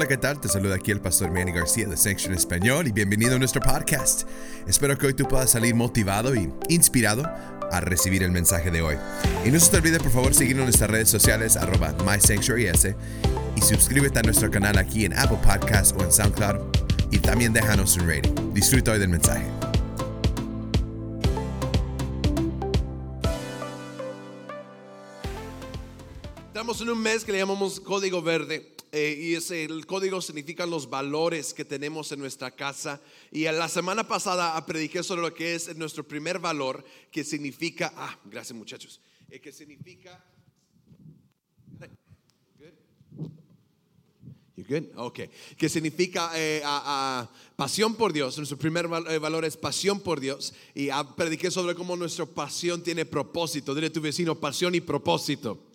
Hola, 0.00 0.08
¿qué 0.08 0.16
tal? 0.16 0.40
Te 0.40 0.48
saluda 0.48 0.76
aquí 0.76 0.92
el 0.92 1.00
pastor 1.02 1.30
Manny 1.30 1.52
García 1.52 1.86
de 1.86 1.94
Section 1.94 2.32
Español 2.32 2.88
y 2.88 2.90
bienvenido 2.90 3.36
a 3.36 3.38
nuestro 3.38 3.60
podcast. 3.60 4.26
Espero 4.66 4.96
que 4.96 5.08
hoy 5.08 5.12
tú 5.12 5.28
puedas 5.28 5.50
salir 5.50 5.74
motivado 5.74 6.34
y 6.34 6.50
inspirado 6.70 7.24
a 7.70 7.80
recibir 7.82 8.22
el 8.22 8.30
mensaje 8.30 8.70
de 8.70 8.80
hoy. 8.80 8.96
Y 9.44 9.50
no 9.50 9.60
se 9.60 9.70
te 9.70 9.76
olvide 9.76 10.00
por 10.00 10.10
favor 10.10 10.32
seguirnos 10.32 10.62
en 10.62 10.66
nuestras 10.68 10.90
redes 10.90 11.10
sociales 11.10 11.54
arroba 11.58 11.94
MySanctuaryS 12.02 12.94
y 13.56 13.60
suscríbete 13.60 14.20
a 14.20 14.22
nuestro 14.22 14.50
canal 14.50 14.78
aquí 14.78 15.04
en 15.04 15.12
Apple 15.18 15.36
Podcasts 15.44 15.94
o 15.98 16.02
en 16.02 16.10
SoundCloud 16.10 16.60
y 17.10 17.18
también 17.18 17.52
déjanos 17.52 17.94
un 17.98 18.08
rating. 18.08 18.54
Disfruta 18.54 18.92
hoy 18.92 19.00
del 19.00 19.10
mensaje. 19.10 19.44
Estamos 26.46 26.80
en 26.80 26.88
un 26.88 27.02
mes 27.02 27.22
que 27.22 27.32
le 27.32 27.38
llamamos 27.38 27.78
Código 27.80 28.22
Verde. 28.22 28.79
Eh, 28.92 29.16
y 29.20 29.34
ese, 29.34 29.64
el 29.64 29.86
código 29.86 30.20
significa 30.20 30.66
los 30.66 30.88
valores 30.90 31.54
que 31.54 31.64
tenemos 31.64 32.10
en 32.12 32.18
nuestra 32.20 32.50
casa. 32.50 33.00
Y 33.30 33.44
la 33.44 33.68
semana 33.68 34.06
pasada 34.08 34.64
prediqué 34.66 35.02
sobre 35.02 35.22
lo 35.22 35.32
que 35.34 35.54
es 35.54 35.76
nuestro 35.76 36.02
primer 36.06 36.38
valor, 36.38 36.84
que 37.10 37.22
significa, 37.24 37.92
ah, 37.96 38.18
gracias 38.24 38.56
muchachos, 38.56 39.00
eh, 39.30 39.40
que 39.40 39.52
significa... 39.52 40.24
Good? 44.68 44.84
Ok. 44.96 45.20
Que 45.56 45.68
significa 45.70 46.30
eh, 46.38 46.60
a- 46.62 47.20
a 47.22 47.30
pasión 47.56 47.94
por 47.94 48.12
Dios. 48.12 48.36
Nuestro 48.36 48.58
primer 48.58 48.86
eh, 49.08 49.18
valor 49.18 49.44
es 49.46 49.56
pasión 49.56 50.00
por 50.00 50.20
Dios. 50.20 50.52
Y 50.74 50.90
ah, 50.90 51.16
prediqué 51.16 51.50
sobre 51.50 51.74
cómo 51.74 51.96
nuestra 51.96 52.26
pasión 52.26 52.82
tiene 52.82 53.06
propósito. 53.06 53.74
Dile 53.74 53.86
a 53.86 53.92
tu 53.92 54.02
vecino, 54.02 54.38
pasión 54.38 54.74
y 54.74 54.80
propósito. 54.82 55.69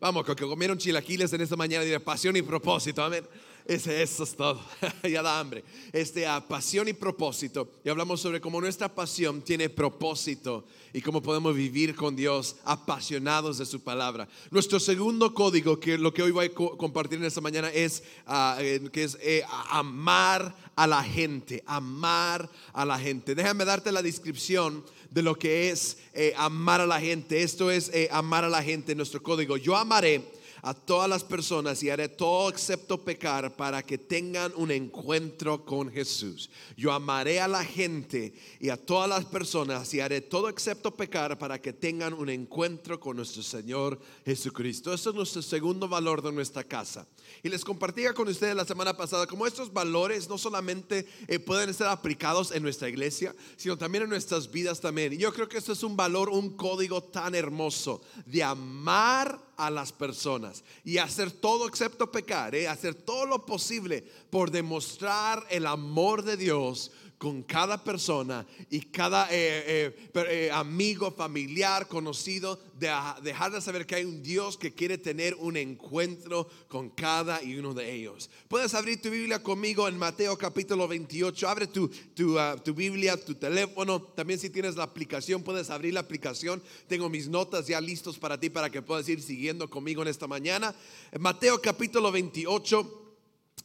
Vamos, 0.00 0.24
que 0.24 0.34
comieron 0.34 0.78
chilaquiles 0.78 1.32
en 1.32 1.40
esta 1.40 1.56
mañana, 1.56 1.84
diré 1.84 1.98
pasión 1.98 2.36
y 2.36 2.42
propósito, 2.42 3.02
amén. 3.02 3.26
Eso 3.68 3.92
es 3.92 4.34
todo, 4.34 4.58
ya 5.02 5.20
da 5.20 5.38
hambre. 5.38 5.62
Este, 5.92 6.26
a 6.26 6.40
pasión 6.40 6.88
y 6.88 6.94
propósito. 6.94 7.70
Y 7.84 7.90
hablamos 7.90 8.18
sobre 8.18 8.40
cómo 8.40 8.62
nuestra 8.62 8.88
pasión 8.94 9.42
tiene 9.42 9.68
propósito 9.68 10.64
y 10.94 11.02
cómo 11.02 11.20
podemos 11.20 11.54
vivir 11.54 11.94
con 11.94 12.16
Dios 12.16 12.56
apasionados 12.64 13.58
de 13.58 13.66
su 13.66 13.80
palabra. 13.80 14.26
Nuestro 14.50 14.80
segundo 14.80 15.34
código, 15.34 15.78
que 15.78 15.98
lo 15.98 16.14
que 16.14 16.22
hoy 16.22 16.30
voy 16.30 16.46
a 16.46 16.54
co- 16.54 16.78
compartir 16.78 17.18
en 17.18 17.26
esta 17.26 17.42
mañana, 17.42 17.68
es 17.70 18.02
ah, 18.26 18.58
que 18.90 19.04
es 19.04 19.18
eh, 19.20 19.44
amar 19.68 20.56
a 20.74 20.86
la 20.86 21.04
gente, 21.04 21.62
amar 21.66 22.48
a 22.72 22.86
la 22.86 22.98
gente. 22.98 23.34
Déjame 23.34 23.66
darte 23.66 23.92
la 23.92 24.00
descripción 24.00 24.82
de 25.10 25.20
lo 25.20 25.38
que 25.38 25.68
es 25.68 25.98
eh, 26.14 26.32
amar 26.38 26.80
a 26.80 26.86
la 26.86 27.00
gente. 27.00 27.42
Esto 27.42 27.70
es 27.70 27.90
eh, 27.92 28.08
amar 28.10 28.44
a 28.44 28.48
la 28.48 28.62
gente, 28.62 28.94
nuestro 28.94 29.22
código. 29.22 29.58
Yo 29.58 29.76
amaré 29.76 30.24
a 30.62 30.74
todas 30.74 31.08
las 31.08 31.24
personas 31.24 31.82
y 31.82 31.90
haré 31.90 32.08
todo 32.08 32.48
excepto 32.48 33.04
pecar 33.04 33.56
para 33.56 33.82
que 33.82 33.98
tengan 33.98 34.52
un 34.56 34.70
encuentro 34.70 35.64
con 35.64 35.90
Jesús. 35.90 36.50
Yo 36.76 36.92
amaré 36.92 37.40
a 37.40 37.48
la 37.48 37.64
gente 37.64 38.32
y 38.60 38.70
a 38.70 38.76
todas 38.76 39.08
las 39.08 39.24
personas 39.24 39.92
y 39.94 40.00
haré 40.00 40.20
todo 40.20 40.48
excepto 40.48 40.94
pecar 40.94 41.38
para 41.38 41.60
que 41.60 41.72
tengan 41.72 42.12
un 42.12 42.28
encuentro 42.28 42.98
con 42.98 43.16
nuestro 43.16 43.42
Señor 43.42 43.98
Jesucristo. 44.24 44.92
Eso 44.92 45.10
es 45.10 45.16
nuestro 45.16 45.42
segundo 45.42 45.88
valor 45.88 46.22
de 46.22 46.32
nuestra 46.32 46.64
casa. 46.64 47.06
Y 47.42 47.48
les 47.48 47.64
compartía 47.64 48.14
con 48.14 48.28
ustedes 48.28 48.56
la 48.56 48.64
semana 48.64 48.96
pasada 48.96 49.26
como 49.26 49.46
estos 49.46 49.72
valores 49.72 50.28
no 50.28 50.38
solamente 50.38 51.06
eh, 51.26 51.38
pueden 51.38 51.72
ser 51.74 51.86
aplicados 51.86 52.52
en 52.52 52.62
nuestra 52.62 52.88
iglesia, 52.88 53.34
sino 53.56 53.76
también 53.76 54.04
en 54.04 54.10
nuestras 54.10 54.50
vidas 54.50 54.80
también. 54.80 55.12
Y 55.12 55.18
yo 55.18 55.32
creo 55.32 55.48
que 55.48 55.58
esto 55.58 55.72
es 55.72 55.82
un 55.82 55.96
valor, 55.96 56.28
un 56.28 56.56
código 56.56 57.02
tan 57.02 57.34
hermoso 57.34 58.02
de 58.26 58.42
amar 58.42 59.47
a 59.58 59.70
las 59.70 59.92
personas. 59.92 60.64
Y 60.84 60.96
hacer 60.96 61.30
todo 61.30 61.68
excepto 61.68 62.10
pecar, 62.10 62.54
eh, 62.54 62.66
hacer 62.66 62.94
todo 62.94 63.26
lo 63.26 63.44
posible 63.44 64.02
por 64.30 64.50
demostrar 64.50 65.46
el 65.50 65.66
amor 65.66 66.22
de 66.22 66.38
Dios 66.38 66.92
con 67.18 67.42
cada 67.42 67.82
persona 67.82 68.46
y 68.70 68.80
cada 68.80 69.26
eh, 69.30 69.90
eh, 69.92 70.10
eh, 70.30 70.50
amigo, 70.52 71.10
familiar, 71.10 71.88
conocido, 71.88 72.60
de 72.78 72.88
a- 72.88 73.18
dejar 73.22 73.50
de 73.50 73.60
saber 73.60 73.86
que 73.86 73.96
hay 73.96 74.04
un 74.04 74.22
Dios 74.22 74.56
que 74.56 74.72
quiere 74.72 74.98
tener 74.98 75.34
un 75.34 75.56
encuentro 75.56 76.48
con 76.68 76.90
cada 76.90 77.42
y 77.42 77.56
uno 77.56 77.74
de 77.74 77.92
ellos. 77.92 78.30
Puedes 78.46 78.72
abrir 78.74 79.02
tu 79.02 79.10
Biblia 79.10 79.42
conmigo 79.42 79.88
en 79.88 79.98
Mateo 79.98 80.38
capítulo 80.38 80.86
28. 80.86 81.48
Abre 81.48 81.66
tu, 81.66 81.88
tu, 81.88 82.38
ah, 82.38 82.54
tu 82.64 82.72
Biblia, 82.72 83.16
tu 83.22 83.34
teléfono. 83.34 84.00
También 84.00 84.38
si 84.38 84.48
tienes 84.48 84.76
la 84.76 84.84
aplicación, 84.84 85.42
puedes 85.42 85.70
abrir 85.70 85.94
la 85.94 86.00
aplicación. 86.00 86.62
Tengo 86.86 87.08
mis 87.08 87.26
notas 87.28 87.66
ya 87.66 87.80
listos 87.80 88.16
para 88.16 88.38
ti 88.38 88.48
para 88.48 88.70
que 88.70 88.80
puedas 88.80 89.08
ir 89.08 89.20
siguiendo 89.20 89.68
conmigo 89.68 90.02
en 90.02 90.08
esta 90.08 90.28
mañana. 90.28 90.72
Mateo 91.18 91.60
capítulo 91.60 92.12
28 92.12 93.06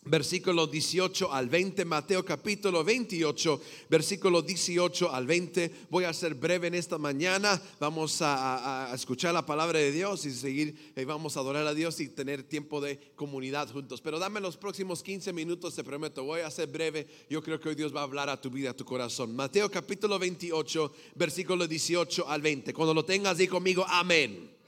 versículo 0.06 0.68
18 0.68 1.32
al 1.32 1.50
20, 1.50 1.86
Mateo 1.86 2.26
capítulo 2.26 2.84
28, 2.84 3.62
versículo 3.90 4.42
18 4.42 5.12
al 5.12 5.26
20. 5.26 5.72
Voy 5.90 6.04
a 6.04 6.14
ser 6.14 6.36
breve 6.36 6.68
en 6.68 6.76
esta 6.76 6.98
mañana. 6.98 7.62
Vamos 7.80 8.18
a, 8.22 8.92
escuchar 8.94 9.34
la 9.34 9.46
palabra 9.46 9.80
de 9.80 9.92
Dios 9.92 10.26
y 10.26 10.32
seguir, 10.32 10.94
eh, 10.96 11.06
vamos 11.06 11.38
a 11.38 11.40
adorar 11.40 11.66
a 11.68 11.74
Dios 11.74 12.00
y 12.00 12.10
tener 12.10 12.44
tiempo 12.44 12.82
de 12.82 13.00
comunidad 13.16 13.72
juntos. 13.72 14.02
Pero 14.02 14.20
dame 14.20 14.40
los 14.40 14.58
próximos 14.58 15.04
15 15.04 15.34
minutos, 15.34 15.76
te 15.76 15.84
prometo. 15.84 16.24
Voy 16.24 16.42
a 16.42 16.52
ser 16.52 16.68
breve. 16.68 17.08
Yo 17.30 17.42
creo 17.42 17.60
que 17.60 17.70
hoy 17.70 17.76
Dios 17.76 17.96
va 17.96 18.02
a 18.02 18.04
hablar 18.04 18.30
a 18.30 18.40
tu 18.40 18.50
vida, 18.50 18.72
a 18.72 18.76
tu 18.76 18.86
corazón. 18.86 19.36
Mateo 19.36 19.70
capítulo 19.70 20.20
28, 20.20 20.94
versículo 21.16 21.68
18 21.68 22.28
al 22.28 22.42
20. 22.42 22.74
Cuando 22.74 22.94
lo 22.94 23.06
tengas, 23.06 23.38
di 23.38 23.48
conmigo, 23.48 23.86
amén. 23.88 24.63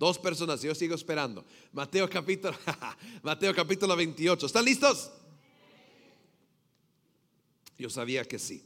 Dos 0.00 0.18
personas, 0.18 0.62
yo 0.62 0.74
sigo 0.74 0.94
esperando. 0.94 1.44
Mateo 1.74 2.08
capítulo, 2.08 2.56
Mateo 3.22 3.54
capítulo 3.54 3.94
28. 3.94 4.46
¿Están 4.46 4.64
listos? 4.64 5.10
Yo 7.76 7.90
sabía 7.90 8.24
que 8.24 8.38
sí. 8.38 8.64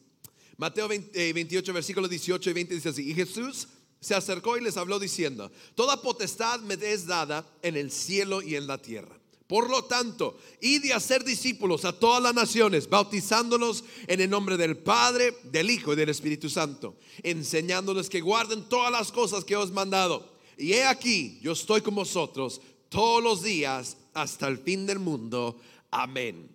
Mateo 0.56 0.86
20, 0.86 1.28
eh, 1.28 1.32
28, 1.32 1.72
versículos 1.72 2.08
18 2.08 2.50
y 2.50 2.52
20 2.52 2.74
dice 2.76 2.88
así. 2.90 3.10
Y 3.10 3.14
Jesús 3.14 3.66
se 3.98 4.14
acercó 4.14 4.56
y 4.56 4.60
les 4.60 4.76
habló 4.76 5.00
diciendo, 5.00 5.50
Toda 5.74 6.00
potestad 6.00 6.60
me 6.60 6.74
es 6.74 7.04
dada 7.04 7.44
en 7.62 7.76
el 7.76 7.90
cielo 7.90 8.40
y 8.40 8.54
en 8.54 8.68
la 8.68 8.78
tierra. 8.78 9.18
Por 9.48 9.68
lo 9.68 9.86
tanto, 9.86 10.38
id 10.60 10.84
y 10.84 10.92
hacer 10.92 11.24
discípulos 11.24 11.84
a 11.84 11.98
todas 11.98 12.22
las 12.22 12.34
naciones, 12.34 12.88
bautizándolos 12.88 13.82
en 14.06 14.20
el 14.20 14.30
nombre 14.30 14.56
del 14.56 14.76
Padre, 14.76 15.36
del 15.42 15.68
Hijo 15.68 15.94
y 15.94 15.96
del 15.96 16.10
Espíritu 16.10 16.48
Santo, 16.48 16.96
enseñándoles 17.24 18.08
que 18.08 18.20
guarden 18.20 18.68
todas 18.68 18.92
las 18.92 19.10
cosas 19.10 19.44
que 19.44 19.56
os 19.56 19.70
he 19.70 19.72
mandado. 19.72 20.33
Y 20.56 20.72
he 20.72 20.84
aquí, 20.84 21.38
yo 21.42 21.52
estoy 21.52 21.80
con 21.80 21.94
vosotros 21.94 22.60
todos 22.88 23.22
los 23.22 23.42
días 23.42 23.96
hasta 24.12 24.46
el 24.46 24.58
fin 24.58 24.86
del 24.86 24.98
mundo. 24.98 25.58
Amén. 25.90 26.53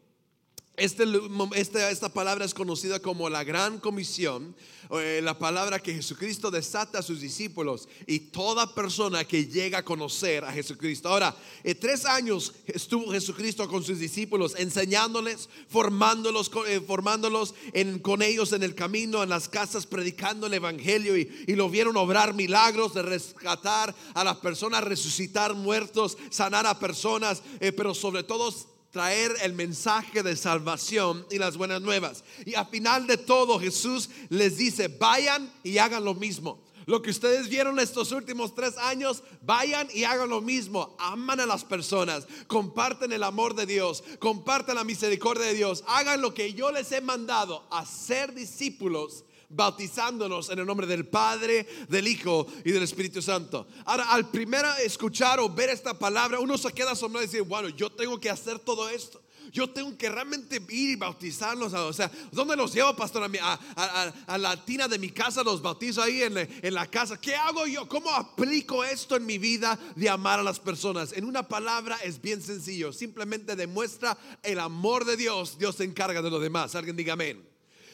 Este, 0.80 1.04
esta, 1.56 1.92
esta 1.92 2.08
palabra 2.08 2.46
es 2.46 2.54
conocida 2.54 3.02
como 3.02 3.30
la 3.30 3.44
gran 3.44 3.80
comisión, 3.80 4.56
eh, 4.92 5.20
la 5.22 5.38
palabra 5.38 5.80
que 5.80 5.94
Jesucristo 5.94 6.50
desata 6.50 7.00
a 7.00 7.04
sus 7.04 7.20
discípulos 7.20 7.90
y 8.08 8.20
toda 8.20 8.74
persona 8.74 9.26
que 9.26 9.46
llega 9.46 9.80
a 9.80 9.86
conocer 9.86 10.46
a 10.46 10.54
Jesucristo. 10.54 11.10
Ahora, 11.10 11.36
tres 11.82 12.06
años 12.06 12.54
estuvo 12.66 13.12
Jesucristo 13.12 13.68
con 13.68 13.84
sus 13.84 14.00
discípulos, 14.00 14.56
enseñándoles, 14.58 15.50
formándolos, 15.68 16.50
eh, 16.68 16.80
formándolos 16.80 17.54
con 18.02 18.22
ellos 18.22 18.54
en 18.54 18.64
el 18.64 18.74
camino, 18.74 19.22
en 19.22 19.30
las 19.30 19.50
casas, 19.50 19.86
predicando 19.86 20.48
el 20.48 20.54
Evangelio 20.54 21.18
y, 21.18 21.30
y 21.46 21.56
lo 21.56 21.70
vieron 21.70 21.98
obrar 21.98 22.34
milagros 22.34 22.94
de 22.94 23.02
rescatar 23.02 23.94
a 24.14 24.24
las 24.24 24.38
personas, 24.38 24.86
resucitar 24.86 25.54
muertos, 25.56 26.18
sanar 26.30 26.66
a 26.66 26.80
personas, 26.80 27.44
eh, 27.60 27.74
pero 27.74 27.94
sobre 27.94 28.24
todo 28.24 28.50
traer 28.92 29.36
el 29.42 29.54
mensaje 29.54 30.24
de 30.24 30.36
salvación 30.36 31.26
y 31.30 31.38
las 31.38 31.58
buenas 31.58 31.82
nuevas. 31.82 32.24
Y 32.46 32.56
al 32.56 32.68
final 32.68 33.08
de 33.08 33.18
todo 33.18 33.60
Jesús 33.60 34.10
les 34.30 34.58
dice, 34.58 34.88
vayan 34.88 35.52
y 35.64 35.78
hagan 35.78 36.04
lo 36.04 36.16
mismo. 36.16 36.64
Lo 36.86 37.04
que 37.04 37.12
ustedes 37.12 37.50
vieron 37.50 37.78
estos 37.78 38.12
últimos 38.12 38.56
tres 38.56 38.76
años, 38.80 39.22
vayan 39.44 39.88
y 39.94 40.06
hagan 40.06 40.30
lo 40.30 40.42
mismo. 40.42 40.96
Aman 40.98 41.40
a 41.40 41.46
las 41.46 41.64
personas, 41.64 42.28
comparten 42.48 43.12
el 43.12 43.22
amor 43.22 43.54
de 43.54 43.68
Dios, 43.68 44.04
comparten 44.18 44.74
la 44.74 44.84
misericordia 44.84 45.46
de 45.46 45.54
Dios. 45.54 45.84
Hagan 45.86 46.20
lo 46.20 46.34
que 46.34 46.56
yo 46.56 46.72
les 46.72 46.92
he 46.92 47.00
mandado, 47.00 47.64
hacer 47.70 48.34
discípulos 48.34 49.24
bautizándonos 49.50 50.50
en 50.50 50.60
el 50.60 50.66
nombre 50.66 50.88
del 50.88 51.08
Padre, 51.08 51.68
del 51.88 52.08
Hijo 52.08 52.48
y 52.64 52.72
del 52.72 52.84
Espíritu 52.84 53.22
Santo. 53.22 53.68
Ahora, 53.86 54.12
al 54.12 54.30
primero 54.30 54.68
escuchar 54.84 55.40
o 55.40 55.50
ver 55.50 55.70
esta 55.70 55.98
palabra, 55.98 56.40
uno 56.40 56.58
se 56.58 56.72
queda 56.72 56.92
asombrado 56.92 57.24
y 57.24 57.28
dice, 57.28 57.42
bueno, 57.42 57.70
yo 57.70 57.92
tengo 57.92 58.20
que 58.20 58.30
hacer 58.30 58.60
todo 58.60 58.88
esto. 58.90 59.22
Yo 59.52 59.68
tengo 59.68 59.98
que 59.98 60.10
realmente 60.10 60.58
ir 60.70 60.92
y 60.92 60.96
bautizarlos. 60.96 61.74
O 61.74 61.92
sea, 61.92 62.12
¿dónde 62.32 62.56
los 62.56 62.72
llevo, 62.72 62.96
pastor? 62.96 63.30
A, 63.42 64.38
la 64.38 64.64
tina 64.64 64.88
de 64.88 65.00
mi 65.00 65.10
casa, 65.10 65.44
los 65.44 65.60
bautizo 65.60 66.04
ahí 66.04 66.22
en, 66.22 66.38
en 66.38 66.74
la 66.74 66.86
casa. 66.86 67.20
¿Qué 67.20 67.36
hago 67.36 67.66
yo? 67.66 67.88
¿Cómo 67.90 68.12
aplico 68.12 68.84
esto 68.84 69.16
en 69.16 69.26
mi 69.26 69.40
vida 69.40 69.80
de 69.96 70.08
amar 70.08 70.40
a 70.40 70.44
las 70.44 70.60
personas? 70.60 71.14
En 71.14 71.26
una 71.26 71.48
palabra 71.48 71.98
es 72.04 72.22
bien 72.22 72.44
sencillo. 72.44 72.94
Simplemente 72.94 73.56
demuestra 73.56 74.16
el 74.44 74.60
amor 74.60 75.06
de 75.06 75.18
Dios. 75.18 75.58
Dios 75.58 75.78
se 75.78 75.84
encarga 75.84 76.22
de 76.22 76.30
lo 76.30 76.40
demás. 76.40 76.76
Alguien 76.76 76.96
diga 76.96 77.14
amén 77.14 77.49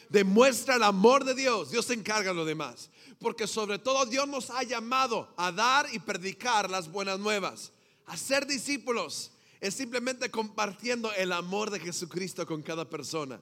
demuestra 0.10 0.76
el 0.76 0.84
amor 0.84 1.24
de 1.24 1.36
Dios, 1.36 1.72
Dios 1.72 1.86
se 1.86 1.94
encarga 1.94 2.32
de 2.32 2.36
lo 2.36 2.46
demás. 2.46 2.90
Porque 3.20 3.48
sobre 3.48 3.80
todo 3.80 4.06
Dios 4.06 4.28
nos 4.28 4.50
ha 4.50 4.64
llamado 4.64 5.34
a 5.38 5.52
dar 5.52 5.88
y 5.94 6.00
predicar 6.00 6.70
las 6.70 6.92
buenas 6.92 7.20
nuevas, 7.20 7.72
a 8.06 8.18
ser 8.18 8.46
discípulos. 8.46 9.32
es 9.62 9.74
simplemente 9.74 10.30
compartiendo 10.30 11.12
el 11.14 11.32
amor 11.32 11.72
de 11.72 11.80
Jesucristo 11.80 12.46
con 12.46 12.62
cada 12.62 12.88
persona. 12.88 13.40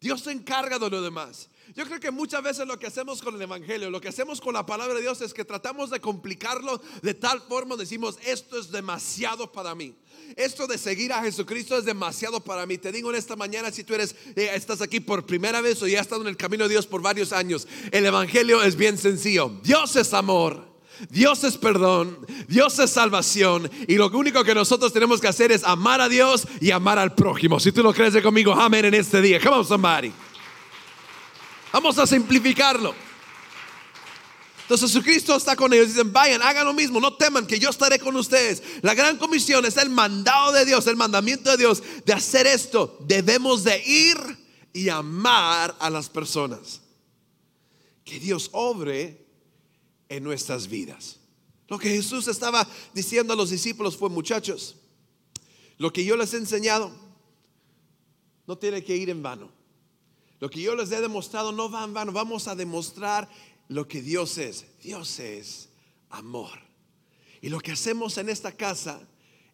Dios 0.00 0.22
se 0.22 0.32
encarga 0.32 0.78
de 0.78 0.90
lo 0.90 1.02
demás. 1.02 1.48
Yo 1.74 1.84
creo 1.84 2.00
que 2.00 2.10
muchas 2.10 2.42
veces 2.42 2.66
lo 2.66 2.78
que 2.78 2.86
hacemos 2.86 3.20
con 3.20 3.34
el 3.34 3.42
Evangelio, 3.42 3.90
lo 3.90 4.00
que 4.00 4.08
hacemos 4.08 4.40
con 4.40 4.54
la 4.54 4.64
palabra 4.64 4.94
de 4.94 5.02
Dios 5.02 5.20
es 5.20 5.34
que 5.34 5.44
tratamos 5.44 5.90
de 5.90 6.00
complicarlo 6.00 6.80
de 7.02 7.14
tal 7.14 7.42
forma, 7.42 7.76
decimos, 7.76 8.18
esto 8.24 8.58
es 8.58 8.70
demasiado 8.70 9.52
para 9.52 9.74
mí. 9.74 9.94
Esto 10.36 10.66
de 10.66 10.78
seguir 10.78 11.12
a 11.12 11.22
Jesucristo 11.22 11.76
es 11.76 11.84
demasiado 11.84 12.40
para 12.40 12.64
mí. 12.64 12.78
Te 12.78 12.92
digo 12.92 13.10
en 13.10 13.16
esta 13.16 13.36
mañana, 13.36 13.70
si 13.70 13.84
tú 13.84 13.94
eres, 13.94 14.14
eh, 14.36 14.50
estás 14.54 14.80
aquí 14.80 15.00
por 15.00 15.26
primera 15.26 15.60
vez 15.60 15.82
o 15.82 15.86
ya 15.86 16.00
has 16.00 16.06
estado 16.06 16.22
en 16.22 16.28
el 16.28 16.36
camino 16.36 16.64
de 16.64 16.70
Dios 16.70 16.86
por 16.86 17.02
varios 17.02 17.32
años, 17.32 17.66
el 17.90 18.06
Evangelio 18.06 18.62
es 18.62 18.76
bien 18.76 18.96
sencillo. 18.96 19.50
Dios 19.62 19.96
es 19.96 20.14
amor. 20.14 20.67
Dios 21.10 21.44
es 21.44 21.56
perdón, 21.56 22.26
Dios 22.48 22.78
es 22.78 22.90
salvación 22.90 23.70
y 23.86 23.94
lo 23.94 24.08
único 24.08 24.42
que 24.42 24.54
nosotros 24.54 24.92
tenemos 24.92 25.20
que 25.20 25.28
hacer 25.28 25.52
es 25.52 25.62
amar 25.64 26.00
a 26.00 26.08
Dios 26.08 26.46
y 26.60 26.70
amar 26.70 26.98
al 26.98 27.14
prójimo. 27.14 27.60
Si 27.60 27.72
tú 27.72 27.82
lo 27.82 27.94
crees 27.94 28.20
conmigo, 28.22 28.52
amén 28.52 28.84
en 28.86 28.94
este 28.94 29.20
día. 29.20 29.40
Come 29.40 29.56
on 29.56 29.66
somebody. 29.66 30.12
Vamos 31.72 31.98
a 31.98 32.06
simplificarlo. 32.06 32.94
Entonces 34.62 34.90
Jesucristo 34.90 35.34
está 35.34 35.56
con 35.56 35.72
ellos. 35.72 35.88
Dicen, 35.88 36.12
vayan, 36.12 36.42
hagan 36.42 36.66
lo 36.66 36.74
mismo, 36.74 37.00
no 37.00 37.14
teman 37.14 37.46
que 37.46 37.58
yo 37.58 37.70
estaré 37.70 37.98
con 37.98 38.14
ustedes. 38.16 38.62
La 38.82 38.94
gran 38.94 39.16
comisión 39.16 39.64
es 39.64 39.78
el 39.78 39.88
mandado 39.88 40.52
de 40.52 40.66
Dios, 40.66 40.86
el 40.86 40.96
mandamiento 40.96 41.50
de 41.50 41.56
Dios 41.56 41.82
de 42.04 42.12
hacer 42.12 42.46
esto. 42.46 42.98
Debemos 43.00 43.64
de 43.64 43.82
ir 43.82 44.18
y 44.74 44.90
amar 44.90 45.74
a 45.80 45.88
las 45.88 46.10
personas. 46.10 46.82
Que 48.04 48.18
Dios 48.18 48.50
obre 48.52 49.27
en 50.08 50.24
nuestras 50.24 50.68
vidas. 50.68 51.20
Lo 51.68 51.78
que 51.78 51.90
Jesús 51.90 52.28
estaba 52.28 52.66
diciendo 52.94 53.32
a 53.32 53.36
los 53.36 53.50
discípulos 53.50 53.96
fue, 53.96 54.08
muchachos, 54.08 54.76
lo 55.76 55.92
que 55.92 56.04
yo 56.04 56.16
les 56.16 56.32
he 56.34 56.38
enseñado 56.38 56.90
no 58.46 58.56
tiene 58.56 58.82
que 58.82 58.96
ir 58.96 59.10
en 59.10 59.22
vano. 59.22 59.50
Lo 60.40 60.48
que 60.48 60.60
yo 60.60 60.74
les 60.74 60.90
he 60.92 61.00
demostrado 61.00 61.52
no 61.52 61.70
va 61.70 61.84
en 61.84 61.94
vano. 61.94 62.12
Vamos 62.12 62.48
a 62.48 62.54
demostrar 62.54 63.28
lo 63.68 63.86
que 63.86 64.00
Dios 64.00 64.38
es. 64.38 64.64
Dios 64.82 65.18
es 65.18 65.68
amor. 66.10 66.58
Y 67.40 67.50
lo 67.50 67.60
que 67.60 67.72
hacemos 67.72 68.18
en 68.18 68.28
esta 68.28 68.52
casa 68.52 69.00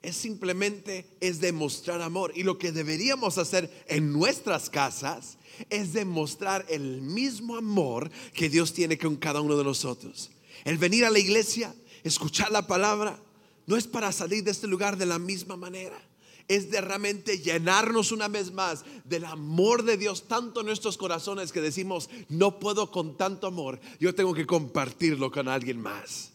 es 0.03 0.17
simplemente 0.17 1.07
es 1.21 1.41
demostrar 1.41 2.03
amor. 2.03 2.33
Y 2.37 2.43
lo 2.43 2.59
que 2.59 2.73
deberíamos 2.73 3.39
hacer 3.39 3.85
en 3.89 4.12
nuestras 4.12 4.71
casas 4.71 5.39
es 5.71 5.93
demostrar 5.93 6.65
el 6.69 7.00
mismo 7.00 7.57
amor 7.57 8.11
que 8.35 8.49
Dios 8.49 8.73
tiene 8.73 8.99
con 8.99 9.17
cada 9.17 9.41
uno 9.41 9.57
de 9.57 9.65
nosotros. 9.65 10.31
El 10.64 10.78
venir 10.78 11.05
a 11.05 11.11
la 11.11 11.19
iglesia, 11.19 11.75
escuchar 12.02 12.50
la 12.50 12.66
palabra, 12.66 13.19
no 13.66 13.76
es 13.76 13.87
para 13.87 14.12
salir 14.12 14.44
de 14.44 14.50
este 14.50 14.66
lugar 14.66 14.96
de 14.96 15.06
la 15.06 15.19
misma 15.19 15.56
manera. 15.56 16.00
Es 16.49 16.70
de 16.70 16.81
realmente 16.81 17.38
llenarnos 17.38 18.12
una 18.12 18.28
vez 18.28 18.52
más 18.52 18.84
del 19.05 19.25
amor 19.25 19.82
de 19.82 19.96
Dios 19.96 20.28
tanto 20.28 20.61
en 20.61 20.66
nuestros 20.66 20.99
corazones 20.99 21.52
que 21.52 21.61
decimos, 21.61 22.11
no 22.28 22.58
puedo 22.58 22.90
con 22.90 23.16
tanto 23.16 23.46
amor, 23.46 23.81
yo 23.99 24.14
tengo 24.14 24.34
que 24.34 24.46
compartirlo 24.46 25.31
con 25.31 25.49
alguien 25.49 25.81
más. 25.81 26.32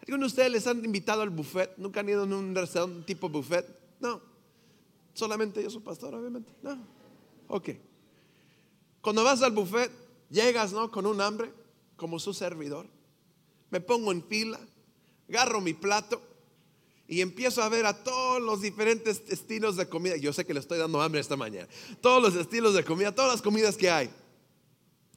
¿Algunos 0.00 0.20
de 0.20 0.26
ustedes 0.26 0.52
les 0.52 0.66
han 0.66 0.84
invitado 0.84 1.22
al 1.22 1.30
buffet? 1.30 1.76
¿Nunca 1.76 2.00
han 2.00 2.08
ido 2.08 2.24
en 2.24 2.32
un 2.32 2.54
restaurante 2.54 3.04
tipo 3.04 3.28
buffet? 3.28 3.66
No. 4.00 4.22
Solamente 5.12 5.62
yo 5.62 5.70
soy 5.70 5.82
pastor, 5.82 6.14
obviamente. 6.14 6.52
No. 6.62 6.78
Ok. 7.48 7.70
Cuando 9.00 9.24
vas 9.24 9.42
al 9.42 9.52
buffet, 9.52 9.90
llegas, 10.30 10.72
¿no? 10.72 10.90
Con 10.90 11.04
un 11.04 11.20
hambre 11.20 11.52
como 11.98 12.18
su 12.18 12.32
servidor. 12.32 12.86
Me 13.68 13.82
pongo 13.82 14.12
en 14.12 14.24
fila, 14.24 14.58
agarro 15.28 15.60
mi 15.60 15.74
plato 15.74 16.22
y 17.06 17.20
empiezo 17.20 17.62
a 17.62 17.68
ver 17.68 17.84
a 17.84 18.02
todos 18.02 18.40
los 18.40 18.62
diferentes 18.62 19.22
estilos 19.28 19.76
de 19.76 19.86
comida. 19.86 20.16
Yo 20.16 20.32
sé 20.32 20.46
que 20.46 20.54
le 20.54 20.60
estoy 20.60 20.78
dando 20.78 21.02
hambre 21.02 21.20
esta 21.20 21.36
mañana. 21.36 21.68
Todos 22.00 22.22
los 22.22 22.34
estilos 22.40 22.72
de 22.72 22.84
comida, 22.84 23.14
todas 23.14 23.32
las 23.32 23.42
comidas 23.42 23.76
que 23.76 23.90
hay. 23.90 24.08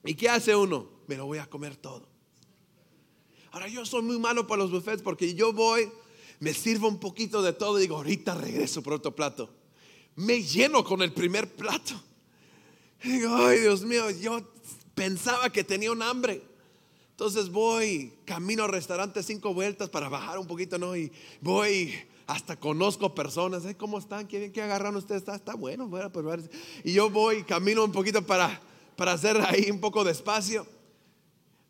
¿Y 0.04 0.16
qué 0.16 0.28
hace 0.28 0.54
uno? 0.54 0.90
Me 1.08 1.16
lo 1.16 1.26
voy 1.26 1.38
a 1.38 1.46
comer 1.46 1.78
todo. 1.78 2.10
Ahora 3.52 3.68
yo 3.68 3.86
soy 3.86 4.02
muy 4.02 4.18
malo 4.18 4.48
para 4.48 4.64
los 4.64 4.72
buffets 4.72 5.02
porque 5.02 5.34
yo 5.36 5.54
voy, 5.54 5.90
me 6.40 6.54
sirvo 6.54 6.88
un 6.88 7.00
poquito 7.00 7.42
de 7.42 7.54
todo 7.54 7.78
y 7.78 7.82
digo, 7.82 7.98
ahorita 7.98 8.34
regreso 8.36 8.82
por 8.82 8.94
otro 8.94 9.16
plato. 9.16 9.54
Me 10.16 10.42
lleno 10.42 10.84
con 10.84 11.02
el 11.02 11.14
primer 11.14 11.54
plato. 11.56 12.02
digo, 13.04 13.36
ay 13.36 13.60
Dios 13.60 13.84
mío, 13.84 14.10
yo 14.10 14.42
pensaba 14.96 15.52
que 15.52 15.64
tenía 15.64 15.92
un 15.92 16.02
hambre. 16.02 16.51
Entonces 17.22 17.52
voy, 17.52 18.14
camino 18.26 18.64
al 18.64 18.72
restaurante 18.72 19.22
cinco 19.22 19.54
vueltas 19.54 19.90
para 19.90 20.10
bajar 20.10 20.40
un 20.40 20.48
poquito, 20.48 20.80
¿no? 20.80 20.96
Y 20.96 21.12
voy, 21.40 21.94
hasta 22.26 22.60
conozco 22.60 23.14
personas, 23.14 23.64
¿eh? 23.66 23.78
¿cómo 23.78 24.00
están? 24.00 24.28
¿Qué, 24.28 24.52
qué 24.52 24.64
agarran 24.64 24.96
ustedes? 24.96 25.22
Está, 25.22 25.36
está 25.36 25.54
bueno, 25.54 25.88
bueno, 25.88 26.12
pues, 26.12 26.50
Y 26.84 26.94
yo 26.94 27.12
voy, 27.12 27.44
camino 27.44 27.86
un 27.86 27.92
poquito 27.92 28.26
para, 28.26 28.60
para 28.96 29.12
hacer 29.12 29.40
ahí 29.40 29.70
un 29.70 29.80
poco 29.80 30.04
de 30.04 30.14
espacio. 30.14 30.66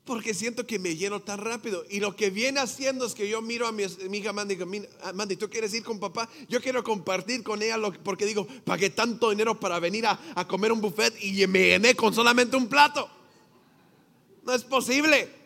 Porque 0.06 0.34
siento 0.34 0.66
que 0.66 0.80
me 0.80 0.96
lleno 0.96 1.22
tan 1.22 1.40
rápido. 1.40 1.84
Y 1.90 2.00
lo 2.00 2.16
que 2.16 2.30
viene 2.30 2.62
haciendo 2.62 3.06
es 3.06 3.14
que 3.14 3.28
yo 3.28 3.42
miro 3.42 3.68
a 3.68 3.74
mi, 3.74 3.84
hija 3.84 4.32
Mandy, 4.32 4.58
ah, 5.04 5.12
Mandy, 5.12 5.36
¿tú 5.36 5.50
quieres 5.50 5.74
ir 5.74 5.84
con 5.84 6.00
papá? 6.00 6.30
Yo 6.48 6.62
quiero 6.62 6.82
compartir 6.82 7.44
con 7.44 7.62
ella 7.62 7.76
lo, 7.76 7.92
porque 7.92 8.26
digo, 8.26 8.48
pagué 8.64 8.90
tanto 8.90 9.32
dinero 9.32 9.60
para 9.60 9.82
venir 9.82 10.06
a, 10.06 10.18
a 10.34 10.48
comer 10.48 10.72
un 10.72 10.80
buffet 10.80 11.14
y 11.22 11.46
me 11.48 11.72
llené 11.72 11.94
con 11.94 12.14
solamente 12.14 12.56
un 12.56 12.70
plato. 12.70 13.10
No 14.44 14.54
es 14.54 14.64
posible. 14.64 15.41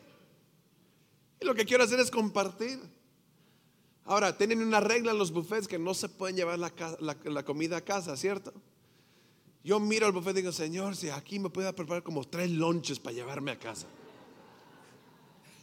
Lo 1.45 1.53
que 1.53 1.63
quiero 1.63 1.83
hacer 1.83 2.00
es 2.00 2.09
compartir. 2.09 2.80
Ahora, 4.03 4.36
tienen 4.36 4.63
una 4.63 4.80
regla 4.80 5.12
en 5.12 5.19
los 5.19 5.31
buffets 5.31 5.68
que 5.68 5.77
no 5.77 5.94
se 5.94 6.09
pueden 6.09 6.36
llevar 6.36 6.57
la, 6.57 7.45
comida 7.45 7.77
a 7.77 7.81
casa, 7.81 8.18
¿cierto? 8.18 8.51
Yo 9.63 9.80
miro 9.80 10.07
al 10.07 10.12
buffet 10.12 10.33
y 10.33 10.42
digo, 10.42 10.51
Señor, 10.51 10.95
si 10.95 11.09
aquí 11.09 11.39
me 11.39 11.50
puede 11.50 11.71
preparar 11.74 12.01
como 12.01 12.24
tres 12.24 12.50
lonches 12.50 13.00
para 13.00 13.15
llevarme 13.15 13.51
a 13.51 13.59
casa. 13.59 13.86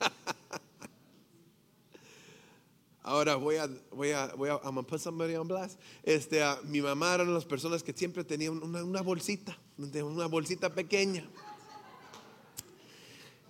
Ahora 3.03 3.35
voy 3.35 3.57
a, 3.57 3.69
voy 3.91 4.13
a, 4.13 4.33
voy 4.35 4.51
a, 4.51 4.61
I'm 4.63 4.79
on 4.79 5.49
blast. 5.49 5.81
Este, 6.05 6.41
mi 6.65 6.81
mamá 6.81 7.15
era 7.15 7.25
una 7.25 7.33
de 7.33 7.39
las 7.39 7.45
personas 7.45 7.83
que 7.83 7.93
siempre 7.93 8.23
tenía 8.23 8.53
una, 8.53 8.85
una 8.85 9.03
bolsita, 9.03 9.59
una 9.77 10.27
bolsita 10.27 10.73
pequeña. 10.73 11.29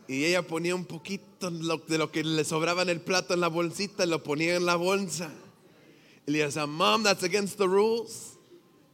Y 0.08 0.25
ella 0.25 0.46
ponía 0.46 0.75
un 0.75 0.84
poquito 0.84 1.50
de 1.50 1.99
lo 1.99 2.10
que 2.10 2.25
le 2.25 2.44
sobraba 2.44 2.82
en 2.82 2.88
el 2.88 3.00
plato 3.00 3.34
en 3.34 3.40
la 3.40 3.49
bolsita, 3.49 4.04
lo 4.06 4.23
ponía 4.23 4.56
en 4.56 4.66
la 4.66 4.76
bolsa. 4.76 5.30
Y 6.26 6.32
le 6.32 6.38
decía, 6.38 6.66
Mom, 6.66 7.02
that's 7.02 7.23
against 7.23 7.56
the 7.56 7.66
rules. 7.66 8.38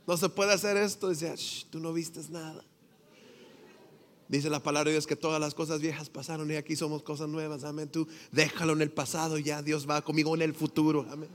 No 0.06 0.16
se 0.16 0.28
puede 0.28 0.52
hacer 0.52 0.76
esto. 0.76 1.08
Decía, 1.08 1.34
tú 1.70 1.80
no 1.80 1.92
vistes 1.92 2.30
nada. 2.30 2.64
Dice 4.28 4.50
la 4.50 4.62
palabra 4.62 4.90
de 4.90 4.92
Dios 4.92 5.06
que 5.06 5.16
todas 5.16 5.40
las 5.40 5.54
cosas 5.54 5.80
viejas 5.80 6.10
pasaron 6.10 6.50
y 6.50 6.56
aquí 6.56 6.76
somos 6.76 7.02
cosas 7.02 7.28
nuevas. 7.28 7.64
Amén. 7.64 7.88
Tú 7.88 8.06
déjalo 8.30 8.74
en 8.74 8.82
el 8.82 8.90
pasado, 8.90 9.38
ya 9.38 9.62
Dios 9.62 9.88
va 9.88 10.02
conmigo 10.02 10.34
en 10.34 10.42
el 10.42 10.54
futuro. 10.54 11.06
Amén. 11.10 11.30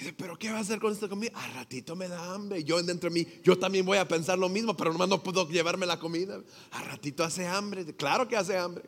Dice, 0.00 0.14
pero 0.14 0.38
¿qué 0.38 0.50
va 0.50 0.56
a 0.56 0.60
hacer 0.62 0.80
con 0.80 0.94
esta 0.94 1.10
comida? 1.10 1.30
A 1.34 1.46
ratito 1.48 1.94
me 1.94 2.08
da 2.08 2.32
hambre. 2.32 2.64
Yo 2.64 2.82
dentro 2.82 3.10
de 3.10 3.14
mí, 3.14 3.26
yo 3.44 3.58
también 3.58 3.84
voy 3.84 3.98
a 3.98 4.08
pensar 4.08 4.38
lo 4.38 4.48
mismo, 4.48 4.74
pero 4.74 4.92
nomás 4.92 5.10
no 5.10 5.22
puedo 5.22 5.46
llevarme 5.46 5.84
la 5.84 5.98
comida. 5.98 6.40
A 6.70 6.82
ratito 6.84 7.22
hace 7.22 7.46
hambre. 7.46 7.84
Claro 7.96 8.26
que 8.26 8.34
hace 8.34 8.56
hambre. 8.56 8.82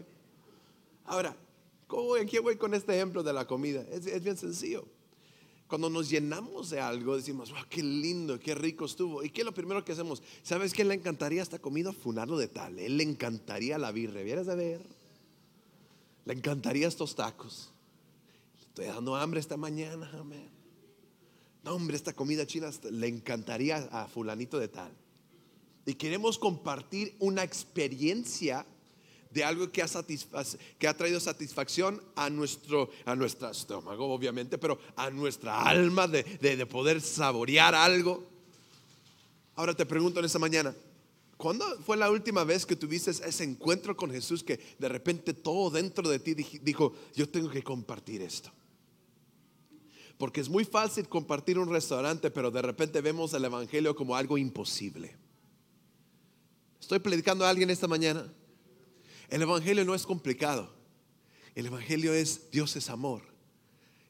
Ahora, 1.04 1.36
¿cómo, 1.86 2.16
¿en 2.16 2.26
qué 2.26 2.40
voy 2.40 2.56
con 2.56 2.72
este 2.72 2.94
ejemplo 2.94 3.22
de 3.22 3.34
la 3.34 3.46
comida? 3.46 3.84
Es, 3.92 4.24
bien 4.24 4.38
sencillo. 4.38 4.86
Cuando 5.68 5.90
nos 5.90 6.08
llenamos 6.08 6.70
de 6.70 6.80
algo, 6.80 7.14
decimos, 7.14 7.50
wow, 7.50 7.64
qué 7.68 7.82
lindo, 7.82 8.40
qué 8.40 8.54
rico 8.54 8.86
estuvo. 8.86 9.22
¿Y 9.22 9.28
qué 9.28 9.42
es 9.42 9.44
lo 9.44 9.52
primero 9.52 9.84
que 9.84 9.92
hacemos? 9.92 10.22
¿Sabes 10.42 10.72
quién 10.72 10.88
le 10.88 10.94
encantaría 10.94 11.42
esta 11.42 11.58
comida? 11.58 11.92
Funarlo 11.92 12.38
de 12.38 12.48
tal. 12.48 12.78
Él 12.78 12.96
le 12.96 13.04
encantaría 13.04 13.76
la 13.76 13.92
birre. 13.92 14.24
¿Vieras 14.24 14.48
a 14.48 14.54
ver? 14.54 14.80
Le 16.24 16.32
encantaría 16.32 16.88
estos 16.88 17.14
tacos. 17.14 17.70
Estoy 18.60 18.86
dando 18.86 19.14
hambre 19.14 19.40
esta 19.40 19.58
mañana. 19.58 20.10
Amén. 20.18 20.61
No, 21.64 21.74
hombre, 21.74 21.96
esta 21.96 22.12
comida 22.12 22.46
china 22.46 22.70
le 22.90 23.08
encantaría 23.08 23.76
a 23.92 24.08
fulanito 24.08 24.58
de 24.58 24.68
tal. 24.68 24.92
Y 25.86 25.94
queremos 25.94 26.38
compartir 26.38 27.14
una 27.18 27.42
experiencia 27.42 28.66
de 29.30 29.44
algo 29.44 29.70
que 29.72 29.82
ha, 29.82 30.94
traído 30.94 31.20
satisfacción 31.20 32.02
a 32.14 32.28
nuestro, 32.28 32.90
a 33.04 33.16
nuestro 33.16 33.50
estómago, 33.50 34.12
obviamente, 34.12 34.58
pero 34.58 34.78
a 34.94 35.10
nuestra 35.10 35.62
alma 35.62 36.06
de, 36.06 36.22
de 36.22 36.66
poder 36.66 37.00
saborear 37.00 37.74
algo. 37.74 38.24
Ahora 39.54 39.74
te 39.74 39.86
pregunto 39.86 40.20
en 40.20 40.26
esta 40.26 40.38
mañana, 40.38 40.74
¿cuándo 41.36 41.64
fue 41.82 41.96
la 41.96 42.10
última 42.10 42.44
vez 42.44 42.66
que 42.66 42.76
tuviste 42.76 43.10
ese 43.10 43.44
encuentro 43.44 43.96
con 43.96 44.10
Jesús 44.10 44.42
que 44.42 44.60
de 44.78 44.88
repente 44.88 45.32
todo 45.32 45.70
dentro 45.70 46.08
de 46.08 46.18
ti 46.18 46.34
dijo, 46.34 46.92
yo 47.14 47.28
tengo 47.28 47.48
que 47.48 47.62
compartir 47.62 48.20
esto? 48.22 48.50
Porque 50.22 50.40
es 50.40 50.48
muy 50.48 50.64
fácil 50.64 51.08
compartir 51.08 51.58
un 51.58 51.68
restaurante, 51.68 52.30
pero 52.30 52.52
de 52.52 52.62
repente 52.62 53.00
vemos 53.00 53.34
el 53.34 53.44
Evangelio 53.44 53.96
como 53.96 54.14
algo 54.14 54.38
imposible. 54.38 55.16
Estoy 56.80 57.00
predicando 57.00 57.44
a 57.44 57.50
alguien 57.50 57.70
esta 57.70 57.88
mañana. 57.88 58.32
El 59.28 59.42
Evangelio 59.42 59.84
no 59.84 59.96
es 59.96 60.06
complicado. 60.06 60.72
El 61.56 61.66
Evangelio 61.66 62.14
es 62.14 62.52
Dios 62.52 62.76
es 62.76 62.88
amor. 62.88 63.22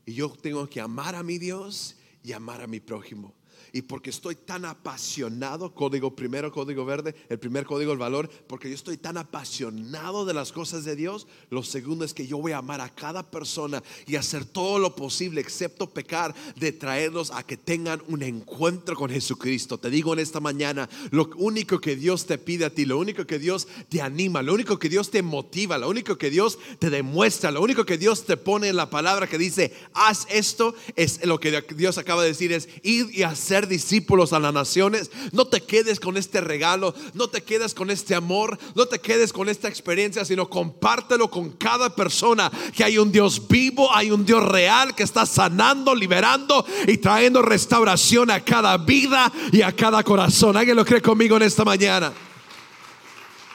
Y 0.04 0.12
yo 0.12 0.28
tengo 0.28 0.68
que 0.68 0.82
amar 0.82 1.14
a 1.14 1.22
mi 1.22 1.38
Dios 1.38 1.96
y 2.22 2.32
amar 2.32 2.60
a 2.60 2.66
mi 2.66 2.78
prójimo. 2.78 3.32
Y 3.72 3.82
porque 3.82 4.10
estoy 4.10 4.34
tan 4.34 4.64
apasionado, 4.66 5.74
código 5.74 6.14
primero, 6.14 6.52
código 6.52 6.84
verde, 6.84 7.14
el 7.30 7.38
primer 7.38 7.64
código, 7.64 7.92
el 7.92 7.98
valor, 7.98 8.28
porque 8.46 8.68
yo 8.68 8.74
estoy 8.74 8.98
tan 8.98 9.16
apasionado 9.16 10.26
de 10.26 10.34
las 10.34 10.52
cosas 10.52 10.84
de 10.84 10.94
Dios, 10.94 11.26
lo 11.48 11.62
segundo 11.62 12.04
es 12.04 12.12
que 12.12 12.26
yo 12.26 12.38
voy 12.38 12.52
a 12.52 12.58
amar 12.58 12.82
a 12.82 12.90
cada 12.90 13.30
persona 13.30 13.82
y 14.06 14.16
hacer 14.16 14.44
todo 14.44 14.78
lo 14.78 14.94
posible, 14.94 15.40
excepto 15.40 15.88
pecar, 15.88 16.34
de 16.56 16.72
traerlos 16.72 17.30
a 17.30 17.44
que 17.44 17.56
tengan 17.56 18.02
un 18.08 18.22
encuentro 18.22 18.94
con 18.94 19.10
Jesucristo. 19.10 19.78
Te 19.78 19.88
digo 19.88 20.12
en 20.12 20.18
esta 20.18 20.40
mañana, 20.40 20.88
lo 21.10 21.30
único 21.36 21.80
que 21.80 21.96
Dios 21.96 22.26
te 22.26 22.36
pide 22.36 22.66
a 22.66 22.70
ti, 22.70 22.84
lo 22.84 22.98
único 22.98 23.26
que 23.26 23.38
Dios 23.38 23.68
te 23.88 24.02
anima, 24.02 24.42
lo 24.42 24.52
único 24.52 24.78
que 24.78 24.88
Dios 24.90 25.10
te 25.10 25.22
motiva, 25.22 25.78
lo 25.78 25.88
único 25.88 26.18
que 26.18 26.30
Dios 26.30 26.58
te 26.78 26.90
demuestra, 26.90 27.50
lo 27.50 27.62
único 27.62 27.86
que 27.86 27.96
Dios 27.96 28.26
te 28.26 28.36
pone 28.36 28.68
en 28.68 28.76
la 28.76 28.90
palabra 28.90 29.26
que 29.26 29.38
dice, 29.38 29.72
haz 29.94 30.26
esto, 30.28 30.74
es 30.94 31.24
lo 31.24 31.40
que 31.40 31.62
Dios 31.74 31.96
acaba 31.96 32.22
de 32.22 32.28
decir, 32.28 32.52
es 32.52 32.68
ir 32.82 33.08
y 33.12 33.22
discípulos 33.68 34.32
a 34.32 34.38
las 34.38 34.52
naciones. 34.52 35.10
No 35.32 35.46
te 35.46 35.62
quedes 35.62 36.00
con 36.00 36.16
este 36.16 36.40
regalo, 36.40 36.94
no 37.14 37.28
te 37.28 37.42
quedes 37.42 37.74
con 37.74 37.90
este 37.90 38.14
amor, 38.14 38.58
no 38.74 38.86
te 38.86 39.00
quedes 39.00 39.32
con 39.32 39.48
esta 39.48 39.68
experiencia, 39.68 40.24
sino 40.24 40.48
compártelo 40.48 41.30
con 41.30 41.50
cada 41.50 41.94
persona. 41.94 42.50
Que 42.74 42.84
hay 42.84 42.98
un 42.98 43.12
Dios 43.12 43.48
vivo, 43.48 43.94
hay 43.94 44.10
un 44.10 44.24
Dios 44.24 44.44
real 44.44 44.94
que 44.94 45.02
está 45.02 45.26
sanando, 45.26 45.94
liberando 45.94 46.64
y 46.86 46.98
trayendo 46.98 47.42
restauración 47.42 48.30
a 48.30 48.44
cada 48.44 48.76
vida 48.78 49.32
y 49.52 49.62
a 49.62 49.72
cada 49.72 50.02
corazón. 50.02 50.56
¿Alguien 50.56 50.76
lo 50.76 50.84
cree 50.84 51.02
conmigo 51.02 51.36
en 51.36 51.42
esta 51.42 51.64
mañana? 51.64 52.12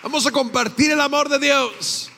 Vamos 0.03 0.25
a 0.25 0.31
compartir 0.31 0.91
el 0.91 1.01
amor 1.01 1.29
de 1.29 1.39
Dios. 1.39 2.09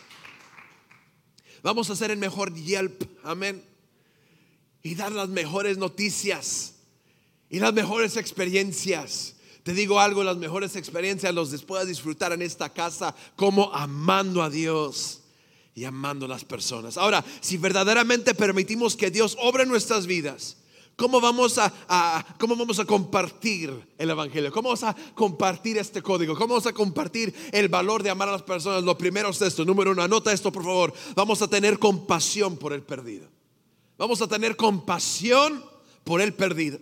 Vamos 1.62 1.90
a 1.90 1.94
hacer 1.94 2.12
el 2.12 2.18
mejor 2.18 2.54
Yelp. 2.54 3.04
Amén. 3.24 3.64
Y 4.82 4.96
dar 4.96 5.12
las 5.12 5.30
mejores 5.30 5.78
noticias 5.78 6.76
y 7.50 7.60
las 7.60 7.74
mejores 7.74 8.18
experiencias. 8.18 9.36
Te 9.64 9.74
digo 9.74 10.00
algo, 10.00 10.24
las 10.24 10.38
mejores 10.38 10.76
experiencias 10.76 11.34
los 11.34 11.64
puedas 11.64 11.88
disfrutar 11.88 12.32
en 12.32 12.42
esta 12.42 12.70
casa 12.70 13.16
como 13.36 13.74
amando 13.74 14.42
a 14.42 14.50
Dios 14.50 15.22
y 15.76 15.84
amando 15.86 16.26
a 16.26 16.30
las 16.30 16.46
personas. 16.46 16.98
Ahora, 16.98 17.24
si 17.42 17.58
verdaderamente 17.58 18.34
permitimos 18.34 18.96
que 18.96 19.12
Dios 19.12 19.38
obre 19.40 19.66
nuestras 19.66 20.08
vidas, 20.08 20.58
¿cómo 20.96 21.22
vamos 21.22 21.58
a, 21.58 22.26
cómo 22.40 22.56
vamos 22.56 22.80
a 22.80 22.86
compartir 22.86 23.72
el 23.98 24.10
Evangelio? 24.10 24.52
¿Cómo 24.52 24.70
vamos 24.70 24.84
a 24.84 24.96
compartir 25.14 25.78
este 25.78 26.02
código? 26.02 26.36
¿Cómo 26.36 26.56
vamos 26.56 26.68
a 26.68 26.74
compartir 26.74 27.34
el 27.52 27.68
valor 27.68 28.02
de 28.02 28.10
amar 28.10 28.30
a 28.30 28.34
las 28.34 28.44
personas? 28.44 28.84
Lo 28.84 28.98
primero 28.98 29.30
es 29.30 29.42
esto. 29.42 29.66
Número 29.66 29.92
uno, 29.92 30.02
anota 30.02 30.32
esto 30.32 30.52
por 30.52 30.64
favor. 30.64 30.94
Vamos 31.16 31.42
a 31.42 31.48
tener 31.48 31.78
compasión 31.80 32.58
por 32.58 32.74
el 32.74 32.82
perdido. 32.82 33.28
Vamos 33.98 34.22
a 34.22 34.28
tener 34.28 34.56
compasión 34.56 35.64
por 36.04 36.22
el 36.22 36.34
perdido. 36.34 36.80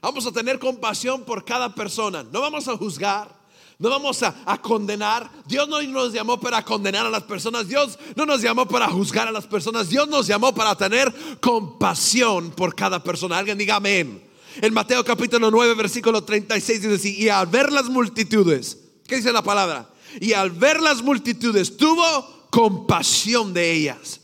Vamos 0.00 0.26
a 0.26 0.32
tener 0.32 0.58
compasión 0.58 1.24
por 1.24 1.44
cada 1.44 1.74
persona. 1.74 2.24
No 2.32 2.40
vamos 2.40 2.66
a 2.68 2.76
juzgar. 2.76 3.40
No 3.78 3.88
vamos 3.88 4.22
a, 4.22 4.34
condenar. 4.60 5.30
Dios 5.46 5.66
no 5.66 5.80
nos 5.82 6.12
llamó 6.12 6.38
para 6.38 6.62
condenar 6.62 7.06
a 7.06 7.10
las 7.10 7.22
personas. 7.22 7.66
Dios 7.66 7.98
no 8.14 8.26
nos 8.26 8.42
llamó 8.42 8.66
para 8.66 8.88
juzgar 8.88 9.26
a 9.26 9.32
las 9.32 9.46
personas. 9.46 9.88
Dios 9.88 10.06
nos 10.06 10.26
llamó 10.26 10.54
para 10.54 10.74
tener 10.74 11.10
compasión 11.40 12.50
por 12.50 12.74
cada 12.74 13.02
persona. 13.02 13.38
Alguien 13.38 13.56
diga 13.56 13.76
amén. 13.76 14.22
En 14.60 14.74
Mateo 14.74 15.02
capítulo 15.02 15.50
9, 15.50 15.74
versículo 15.74 16.22
36 16.22 16.82
dice 16.82 16.94
así, 16.94 17.22
y 17.22 17.28
al 17.28 17.46
ver 17.46 17.72
las 17.72 17.86
multitudes, 17.86 18.78
¿qué 19.06 19.16
dice 19.16 19.32
la 19.32 19.42
palabra? 19.42 19.88
Y 20.20 20.32
al 20.34 20.50
ver 20.50 20.82
las 20.82 21.02
multitudes 21.02 21.76
tuvo 21.76 22.48
compasión 22.50 23.54
de 23.54 23.72
ellas, 23.72 24.20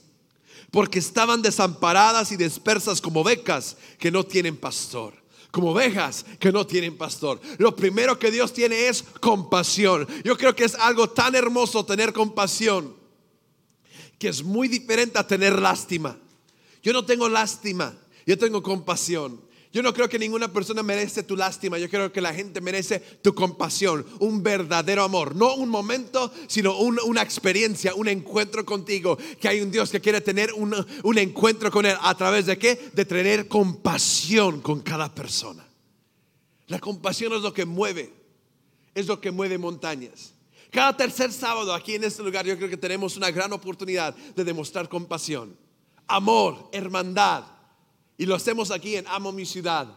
porque 0.71 0.99
estaban 0.99 1.41
desamparadas 1.41 2.33
y 2.33 2.37
dispersas 2.37 3.01
como 3.01 3.23
becas 3.23 3.77
que 3.99 4.11
no 4.11 4.25
tienen 4.25 4.57
pastor 4.57 5.15
como 5.51 5.71
ovejas 5.71 6.25
que 6.39 6.53
no 6.53 6.67
tienen 6.67 6.97
pastor. 6.97 7.41
Lo 7.59 7.75
primero 7.75 8.19
que 8.19 8.31
Dios 8.31 8.53
tiene 8.53 8.89
es 8.89 9.05
compasión. 9.21 10.07
Yo 10.25 10.37
creo 10.37 10.55
que 10.55 10.65
es 10.65 10.75
algo 10.75 11.11
tan 11.11 11.35
hermoso 11.35 11.85
tener 11.85 12.13
compasión 12.13 12.95
que 14.19 14.29
es 14.29 14.43
muy 14.43 14.69
diferente 14.69 15.19
a 15.19 15.27
tener 15.27 15.59
lástima. 15.61 16.19
Yo 16.83 16.93
no 16.93 17.05
tengo 17.05 17.29
lástima, 17.29 17.97
yo 18.27 18.39
tengo 18.39 18.63
compasión. 18.63 19.41
Yo 19.77 19.83
no 19.83 19.93
creo 19.93 20.09
que 20.09 20.19
ninguna 20.19 20.51
persona 20.51 20.83
merece 20.83 21.23
tu 21.23 21.37
lástima. 21.37 21.77
Yo 21.77 21.91
creo 21.91 22.11
que 22.11 22.23
la 22.23 22.33
gente 22.33 22.63
merece 22.63 22.99
tu 22.99 23.35
compasión, 23.35 24.07
un 24.21 24.43
verdadero 24.43 25.05
amor. 25.05 25.37
No 25.37 25.55
un 25.55 25.69
momento, 25.69 26.33
sino 26.47 26.79
una 26.79 27.21
experiencia, 27.21 27.95
un 27.95 28.09
encuentro 28.09 28.65
contigo. 28.65 29.19
Que 29.39 29.49
hay 29.49 29.61
un 29.61 29.71
Dios 29.71 29.91
que 29.91 30.01
quiere 30.01 30.23
tener 30.23 30.51
un, 30.55 30.75
un 31.03 31.19
encuentro 31.19 31.71
con 31.71 31.85
Él. 31.85 31.95
¿A 32.01 32.15
través 32.15 32.47
de 32.47 32.57
qué? 32.57 32.89
De 32.95 33.05
tener 33.05 33.49
compasión 33.49 34.63
con 34.63 34.81
cada 34.81 35.15
persona. 35.15 35.69
La 36.69 36.79
compasión 36.79 37.35
es 37.35 37.43
lo 37.43 37.53
que 37.53 37.67
mueve. 37.67 38.15
Es 38.95 39.07
lo 39.07 39.21
que 39.21 39.31
mueve 39.31 39.59
montañas. 39.59 40.33
Cada 40.71 40.97
tercer 40.97 41.31
sábado 41.31 41.75
aquí 41.75 41.97
en 41.97 42.05
este 42.05 42.23
lugar 42.23 42.47
yo 42.47 42.57
creo 42.57 42.71
que 42.71 42.79
tenemos 42.79 43.19
una 43.19 43.31
gran 43.31 43.53
oportunidad 43.53 44.17
de 44.17 44.43
demostrar 44.43 44.89
compasión, 44.89 45.55
amor, 46.07 46.71
hermandad 46.73 47.56
y 48.19 48.27
lo 48.27 48.35
hacemos 48.35 48.71
aquí 48.71 48.97
en 48.97 49.07
Amo 49.09 49.33
mi 49.33 49.47
ciudad. 49.47 49.89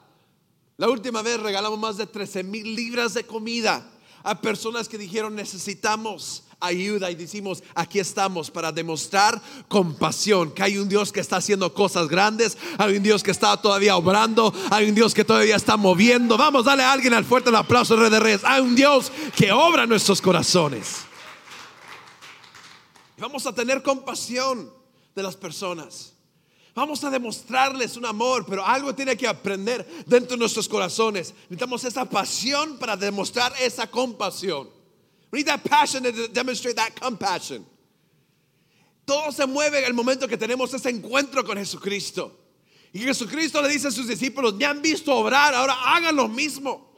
La 0.78 0.90
última 0.90 1.22
vez 1.22 1.40
regalamos 1.40 1.78
más 1.78 1.98
de 1.98 2.08
13 2.08 2.44
mil 2.44 2.76
libras 2.76 3.14
de 3.14 3.26
comida 3.26 3.92
a 4.24 4.40
personas 4.40 4.88
que 4.88 4.98
dijeron 4.98 5.36
necesitamos 5.36 6.44
ayuda 6.60 7.10
y 7.10 7.16
decimos 7.16 7.64
aquí 7.74 8.00
estamos 8.00 8.52
para 8.52 8.72
demostrar 8.72 9.42
compasión, 9.68 10.52
que 10.52 10.64
hay 10.64 10.78
un 10.78 10.90
Dios 10.90 11.12
que 11.12 11.20
está 11.20 11.38
haciendo 11.38 11.74
cosas 11.74 12.08
grandes, 12.08 12.58
hay 12.78 12.98
un 12.98 13.04
Dios 13.04 13.24
que 13.24 13.32
está 13.32 13.56
todavía 13.58 13.96
obrando, 13.96 14.54
hay 14.70 14.90
un 14.90 14.96
Dios 14.96 15.14
que 15.14 15.24
todavía 15.24 15.56
está 15.56 15.78
moviendo. 15.78 16.38
Vamos, 16.38 16.66
dale 16.66 16.84
a 16.84 16.92
alguien 16.92 17.14
al 17.14 17.26
fuerte 17.26 17.50
el 17.50 17.56
aplauso, 17.56 17.96
Rey 17.96 18.10
de 18.10 18.20
Reyes. 18.20 18.42
Hay 18.44 18.62
un 18.62 18.76
Dios 18.76 19.12
que 19.36 19.52
obra 19.52 19.86
nuestros 19.86 20.22
corazones. 20.22 20.98
Vamos 23.18 23.46
a 23.46 23.54
tener 23.54 23.84
compasión 23.84 24.72
de 25.16 25.24
las 25.24 25.36
personas. 25.36 26.14
Vamos 26.80 27.04
a 27.04 27.10
demostrarles 27.10 27.98
un 27.98 28.06
amor, 28.06 28.46
pero 28.46 28.66
algo 28.66 28.96
tiene 28.96 29.18
que 29.18 29.28
aprender 29.28 29.86
dentro 30.06 30.38
de 30.38 30.40
nuestros 30.40 30.66
corazones. 30.66 31.34
Necesitamos 31.50 31.84
esa 31.84 32.06
pasión 32.06 32.78
para 32.78 32.96
demostrar 32.96 33.52
esa 33.60 33.86
compasión. 33.86 34.70
We 35.30 35.40
need 35.40 35.48
that 35.48 35.62
passion 35.62 36.04
to 36.04 36.30
demonstrate 36.30 36.78
that 36.78 36.98
compassion. 36.98 37.66
Todo 39.04 39.30
se 39.34 39.46
mueve 39.46 39.80
en 39.80 39.86
el 39.88 39.94
momento 39.94 40.26
que 40.26 40.38
tenemos 40.38 40.74
ese 40.74 40.90
encuentro 40.90 41.44
con 41.44 41.58
Jesucristo. 41.58 42.32
Y 42.94 43.00
Jesucristo 43.00 43.62
le 43.62 43.68
dice 43.68 43.90
a 43.90 43.92
sus 43.92 44.08
discípulos, 44.08 44.54
me 44.54 44.64
han 44.64 44.82
visto 44.82 45.14
obrar, 45.14 45.54
ahora 45.54 45.74
hagan 45.74 46.16
lo 46.16 46.30
mismo. 46.30 46.89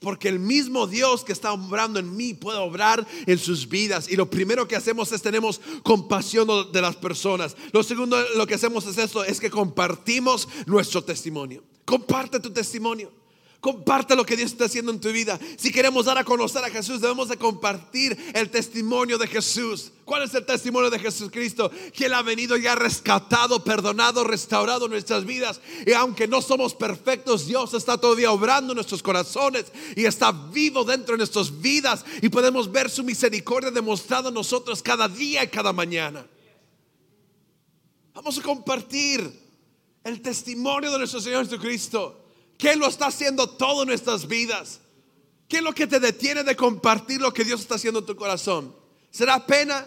Porque 0.00 0.28
el 0.28 0.38
mismo 0.38 0.86
Dios 0.86 1.24
que 1.24 1.32
está 1.32 1.52
obrando 1.52 1.98
en 1.98 2.16
mí 2.16 2.32
puede 2.32 2.58
obrar 2.58 3.06
en 3.26 3.38
sus 3.38 3.68
vidas. 3.68 4.08
Y 4.08 4.16
lo 4.16 4.30
primero 4.30 4.68
que 4.68 4.76
hacemos 4.76 5.10
es 5.12 5.22
tenemos 5.22 5.60
compasión 5.82 6.48
de 6.72 6.80
las 6.80 6.96
personas. 6.96 7.56
Lo 7.72 7.82
segundo 7.82 8.16
lo 8.36 8.46
que 8.46 8.54
hacemos 8.54 8.86
es 8.86 8.96
esto, 8.96 9.24
es 9.24 9.40
que 9.40 9.50
compartimos 9.50 10.48
nuestro 10.66 11.02
testimonio. 11.02 11.64
Comparte 11.84 12.38
tu 12.38 12.50
testimonio. 12.50 13.17
Comparte 13.60 14.14
lo 14.14 14.24
que 14.24 14.36
Dios 14.36 14.52
está 14.52 14.66
haciendo 14.66 14.92
en 14.92 15.00
tu 15.00 15.10
vida. 15.10 15.36
Si 15.56 15.72
queremos 15.72 16.04
dar 16.04 16.16
a 16.16 16.22
conocer 16.22 16.64
a 16.64 16.70
Jesús, 16.70 17.00
debemos 17.00 17.28
de 17.28 17.36
compartir 17.36 18.16
el 18.32 18.50
testimonio 18.50 19.18
de 19.18 19.26
Jesús. 19.26 19.90
¿Cuál 20.04 20.22
es 20.22 20.34
el 20.34 20.46
testimonio 20.46 20.90
de 20.90 21.00
Jesucristo? 21.00 21.68
Que 21.92 22.06
Él 22.06 22.14
ha 22.14 22.22
venido 22.22 22.56
y 22.56 22.68
ha 22.68 22.76
rescatado, 22.76 23.64
perdonado, 23.64 24.22
restaurado 24.22 24.86
nuestras 24.86 25.24
vidas. 25.24 25.60
Y 25.84 25.92
aunque 25.92 26.28
no 26.28 26.40
somos 26.40 26.72
perfectos, 26.72 27.46
Dios 27.46 27.74
está 27.74 27.98
todavía 27.98 28.30
obrando 28.30 28.74
en 28.74 28.76
nuestros 28.76 29.02
corazones 29.02 29.66
y 29.96 30.04
está 30.04 30.30
vivo 30.30 30.84
dentro 30.84 31.14
de 31.14 31.18
nuestras 31.18 31.60
vidas. 31.60 32.04
Y 32.22 32.28
podemos 32.28 32.70
ver 32.70 32.88
su 32.88 33.02
misericordia 33.02 33.72
demostrada 33.72 34.28
en 34.28 34.34
nosotros 34.34 34.84
cada 34.84 35.08
día 35.08 35.42
y 35.42 35.48
cada 35.48 35.72
mañana. 35.72 36.24
Vamos 38.14 38.38
a 38.38 38.42
compartir 38.42 39.32
el 40.04 40.22
testimonio 40.22 40.92
de 40.92 40.98
nuestro 40.98 41.20
Señor 41.20 41.44
Jesucristo. 41.44 42.27
¿Qué 42.58 42.74
lo 42.76 42.88
está 42.88 43.06
haciendo 43.06 43.48
todo 43.48 43.82
en 43.82 43.88
nuestras 43.88 44.26
vidas? 44.26 44.80
¿Qué 45.48 45.58
es 45.58 45.62
lo 45.62 45.72
que 45.72 45.86
te 45.86 46.00
detiene 46.00 46.42
de 46.42 46.56
compartir 46.56 47.20
lo 47.20 47.32
que 47.32 47.44
Dios 47.44 47.60
está 47.60 47.76
haciendo 47.76 48.00
en 48.00 48.06
tu 48.06 48.16
corazón? 48.16 48.74
¿Será 49.10 49.46
pena? 49.46 49.86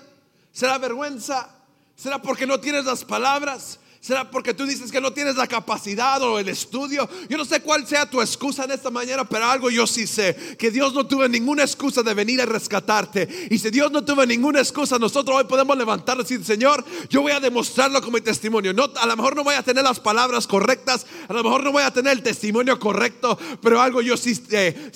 ¿Será 0.53 0.77
vergüenza? 0.77 1.53
¿Será 1.95 2.21
porque 2.21 2.47
no 2.47 2.59
tienes 2.59 2.85
las 2.85 3.03
palabras? 3.03 3.77
¿Será 4.01 4.31
porque 4.31 4.55
tú 4.55 4.65
dices 4.65 4.91
que 4.91 4.99
no 4.99 5.13
tienes 5.13 5.35
la 5.35 5.45
capacidad 5.45 6.19
o 6.23 6.39
el 6.39 6.49
estudio? 6.49 7.07
Yo 7.29 7.37
no 7.37 7.45
sé 7.45 7.61
cuál 7.61 7.85
sea 7.85 8.09
tu 8.09 8.19
excusa 8.19 8.63
en 8.63 8.71
esta 8.71 8.89
mañana, 8.89 9.29
pero 9.29 9.45
algo 9.45 9.69
yo 9.69 9.85
sí 9.85 10.07
sé, 10.07 10.35
que 10.57 10.71
Dios 10.71 10.95
no 10.95 11.05
tuvo 11.05 11.27
ninguna 11.27 11.61
excusa 11.61 12.01
de 12.01 12.15
venir 12.15 12.41
a 12.41 12.47
rescatarte. 12.47 13.47
Y 13.51 13.59
si 13.59 13.69
Dios 13.69 13.91
no 13.91 14.03
tuvo 14.03 14.25
ninguna 14.25 14.59
excusa, 14.59 14.97
nosotros 14.97 15.37
hoy 15.37 15.43
podemos 15.43 15.77
levantarnos 15.77 16.25
y 16.31 16.37
decir, 16.37 16.47
Señor, 16.47 16.83
yo 17.11 17.21
voy 17.21 17.31
a 17.31 17.39
demostrarlo 17.39 18.01
como 18.01 18.13
mi 18.13 18.21
testimonio. 18.21 18.73
No, 18.73 18.89
a 18.99 19.05
lo 19.05 19.15
mejor 19.15 19.35
no 19.35 19.43
voy 19.43 19.53
a 19.53 19.61
tener 19.61 19.83
las 19.83 19.99
palabras 19.99 20.47
correctas, 20.47 21.05
a 21.27 21.33
lo 21.33 21.43
mejor 21.43 21.63
no 21.63 21.71
voy 21.71 21.83
a 21.83 21.93
tener 21.93 22.13
el 22.13 22.23
testimonio 22.23 22.79
correcto, 22.79 23.37
pero 23.61 23.79
algo 23.79 24.01
yo 24.01 24.17
sí, 24.17 24.33
sé 24.33 24.91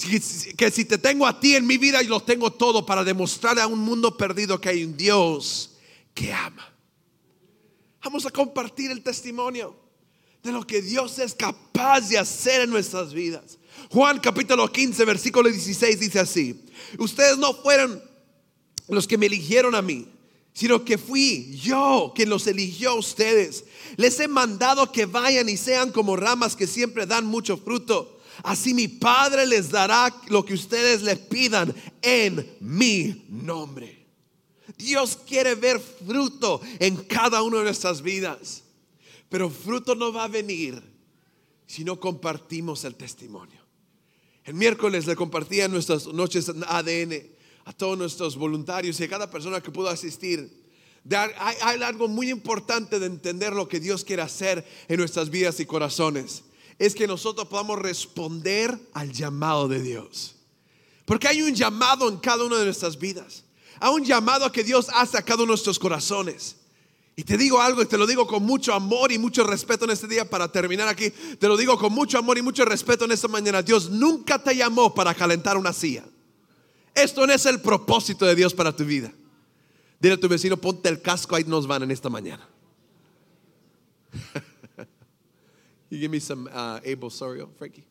que 0.58 0.72
si 0.72 0.86
te 0.86 0.98
tengo 0.98 1.28
a 1.28 1.40
ti 1.40 1.56
en 1.56 1.68
mi 1.68 1.78
vida, 1.78 2.02
y 2.02 2.08
lo 2.08 2.22
tengo 2.22 2.52
todo 2.52 2.84
para 2.88 3.04
demostrarle 3.04 3.62
a 3.62 3.68
un 3.68 3.80
mundo 3.82 4.18
perdido 4.18 4.60
que 4.60 4.70
hay 4.70 4.84
un 4.84 4.98
Dios 4.98 5.76
que 6.16 6.34
ama. 6.34 6.75
Vamos 8.06 8.24
a 8.28 8.30
compartir 8.30 8.92
el 8.92 9.02
testimonio. 9.02 9.76
de 10.44 10.52
lo 10.52 10.66
que 10.68 10.80
Dios 10.80 11.18
es 11.18 11.34
capaz 11.34 12.08
de 12.08 12.20
hacer 12.20 12.62
en 12.62 12.70
nuestras 12.70 13.12
vidas. 13.12 13.58
Juan 13.90 14.20
capítulo 14.20 14.72
15, 14.72 15.04
versículo 15.04 15.50
16 15.50 16.00
dice 16.00 16.20
así, 16.20 16.64
ustedes 17.00 17.40
no 17.40 17.56
fueron 17.56 18.00
los 18.88 19.08
que 19.08 19.18
me 19.18 19.26
eligieron 19.26 19.74
a 19.74 19.82
mí, 19.82 20.08
sino 20.54 20.86
que 20.86 21.00
fui 21.00 21.58
yo 21.58 22.14
quien 22.16 22.30
los 22.30 22.46
eligió 22.46 22.92
a 22.92 23.00
ustedes. 23.00 23.66
Les 23.96 24.20
he 24.20 24.28
mandado 24.28 24.92
que 24.92 25.08
vayan 25.08 25.50
y 25.50 25.58
sean 25.58 25.92
como 25.92 26.16
ramas 26.16 26.56
que 26.56 26.68
siempre 26.68 27.08
dan 27.08 27.26
mucho 27.26 27.58
fruto. 27.58 28.20
Así 28.44 28.76
mi 28.76 28.88
Padre 28.88 29.48
les 29.48 29.72
dará 29.72 30.16
lo 30.28 30.46
que 30.46 30.54
ustedes 30.54 31.02
le 31.02 31.16
pidan 31.16 31.74
en 32.04 32.56
mi 32.60 33.26
nombre. 33.30 34.05
Dios 34.78 35.18
quiere 35.28 35.56
ver 35.56 35.80
fruto 35.80 36.62
en 36.80 36.98
cada 36.98 37.42
una 37.42 37.60
de 37.60 37.64
nuestras 37.66 38.02
vidas. 38.02 38.64
Pero 39.30 39.50
fruto 39.50 39.96
no 39.96 40.14
va 40.14 40.26
a 40.26 40.28
venir 40.28 40.82
si 41.66 41.84
no 41.84 42.00
compartimos 42.00 42.84
el 42.84 42.96
testimonio. 42.96 43.60
El 44.44 44.54
miércoles 44.54 45.08
le 45.08 45.16
compartía 45.16 45.68
nuestras 45.68 46.08
noches 46.08 46.50
ADN 46.68 47.36
a 47.66 47.74
todos 47.74 47.98
nuestros 47.98 48.36
voluntarios 48.36 49.00
y 49.00 49.04
a 49.06 49.10
cada 49.10 49.30
persona 49.30 49.62
que 49.62 49.72
pudo 49.72 49.90
asistir. 49.90 50.66
Hay, 51.10 51.56
hay, 51.62 51.82
algo 51.82 52.08
muy 52.08 52.30
importante 52.30 53.00
de 53.00 53.08
entender 53.08 53.54
lo 53.54 53.68
que 53.68 53.80
Dios 53.80 54.04
quiere 54.04 54.22
hacer 54.22 54.66
en 54.88 54.98
nuestras 54.98 55.30
vidas 55.30 55.60
y 55.60 55.66
corazones. 55.66 56.44
Es 56.78 56.94
que 56.94 57.08
nosotros 57.08 57.48
podamos 57.48 57.80
responder 57.80 58.78
al 58.94 59.12
llamado 59.12 59.68
de 59.68 59.82
Dios. 59.82 60.36
Porque 61.06 61.28
hay 61.28 61.42
un 61.42 61.56
llamado 61.56 62.10
en 62.10 62.18
cada 62.18 62.44
una 62.44 62.58
de 62.58 62.66
nuestras 62.66 63.00
vidas. 63.00 63.45
Hay 63.80 63.94
un 63.94 64.04
llamado 64.04 64.52
que 64.52 64.64
Dios 64.64 64.88
a 64.90 65.04
uno 65.04 65.38
de 65.38 65.46
nuestros 65.46 65.80
corazones. 65.80 66.58
Y 67.18 67.24
te 67.24 67.38
digo 67.38 67.62
algo 67.62 67.82
y 67.82 67.86
te 67.86 67.98
lo 67.98 68.06
digo 68.06 68.28
con 68.28 68.44
mucho 68.44 68.74
amor 68.74 69.12
y 69.12 69.18
mucho 69.18 69.46
respeto 69.46 69.86
en 69.86 69.92
este 69.92 70.08
día 70.08 70.30
para 70.30 70.52
terminar 70.52 70.88
aquí. 70.90 71.10
Te 71.12 71.48
lo 71.48 71.56
digo 71.56 71.78
con 71.78 71.94
mucho 71.94 72.18
amor 72.18 72.38
y 72.38 72.42
mucho 72.42 72.66
respeto 72.66 73.06
en 73.06 73.12
esta 73.12 73.30
mañana. 73.30 73.62
Dios 73.62 73.90
nunca 73.90 74.38
te 74.44 74.56
llamó 74.56 74.94
para 74.94 75.14
calentar 75.14 75.56
una 75.58 75.72
silla. 75.72 76.04
Esto 76.94 77.26
no 77.26 77.34
es 77.34 77.46
el 77.46 77.62
propósito 77.62 78.26
de 78.26 78.36
Dios 78.36 78.54
para 78.54 78.76
tu 78.76 78.84
vida. 78.84 79.14
Dile 80.00 80.16
a 80.16 80.20
tu 80.20 80.28
vecino, 80.28 80.58
ponte 80.58 80.90
el 80.90 81.02
casco, 81.02 81.36
ahí 81.36 81.46
nos 81.46 81.68
van 81.68 81.84
en 81.84 81.92
esta 81.92 82.10
mañana. 82.10 82.48
give 85.90 86.10
me 86.10 86.20
some 86.20 86.50
uh, 86.50 86.80
Abel 86.86 87.10
Sorio, 87.10 87.50
Frankie. 87.58 87.86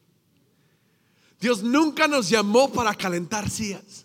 Dios 1.41 1.63
nunca 1.63 2.07
nos 2.09 2.29
llamó 2.29 2.73
para 2.73 2.95
calentar 2.95 3.49
sillas. 3.51 4.05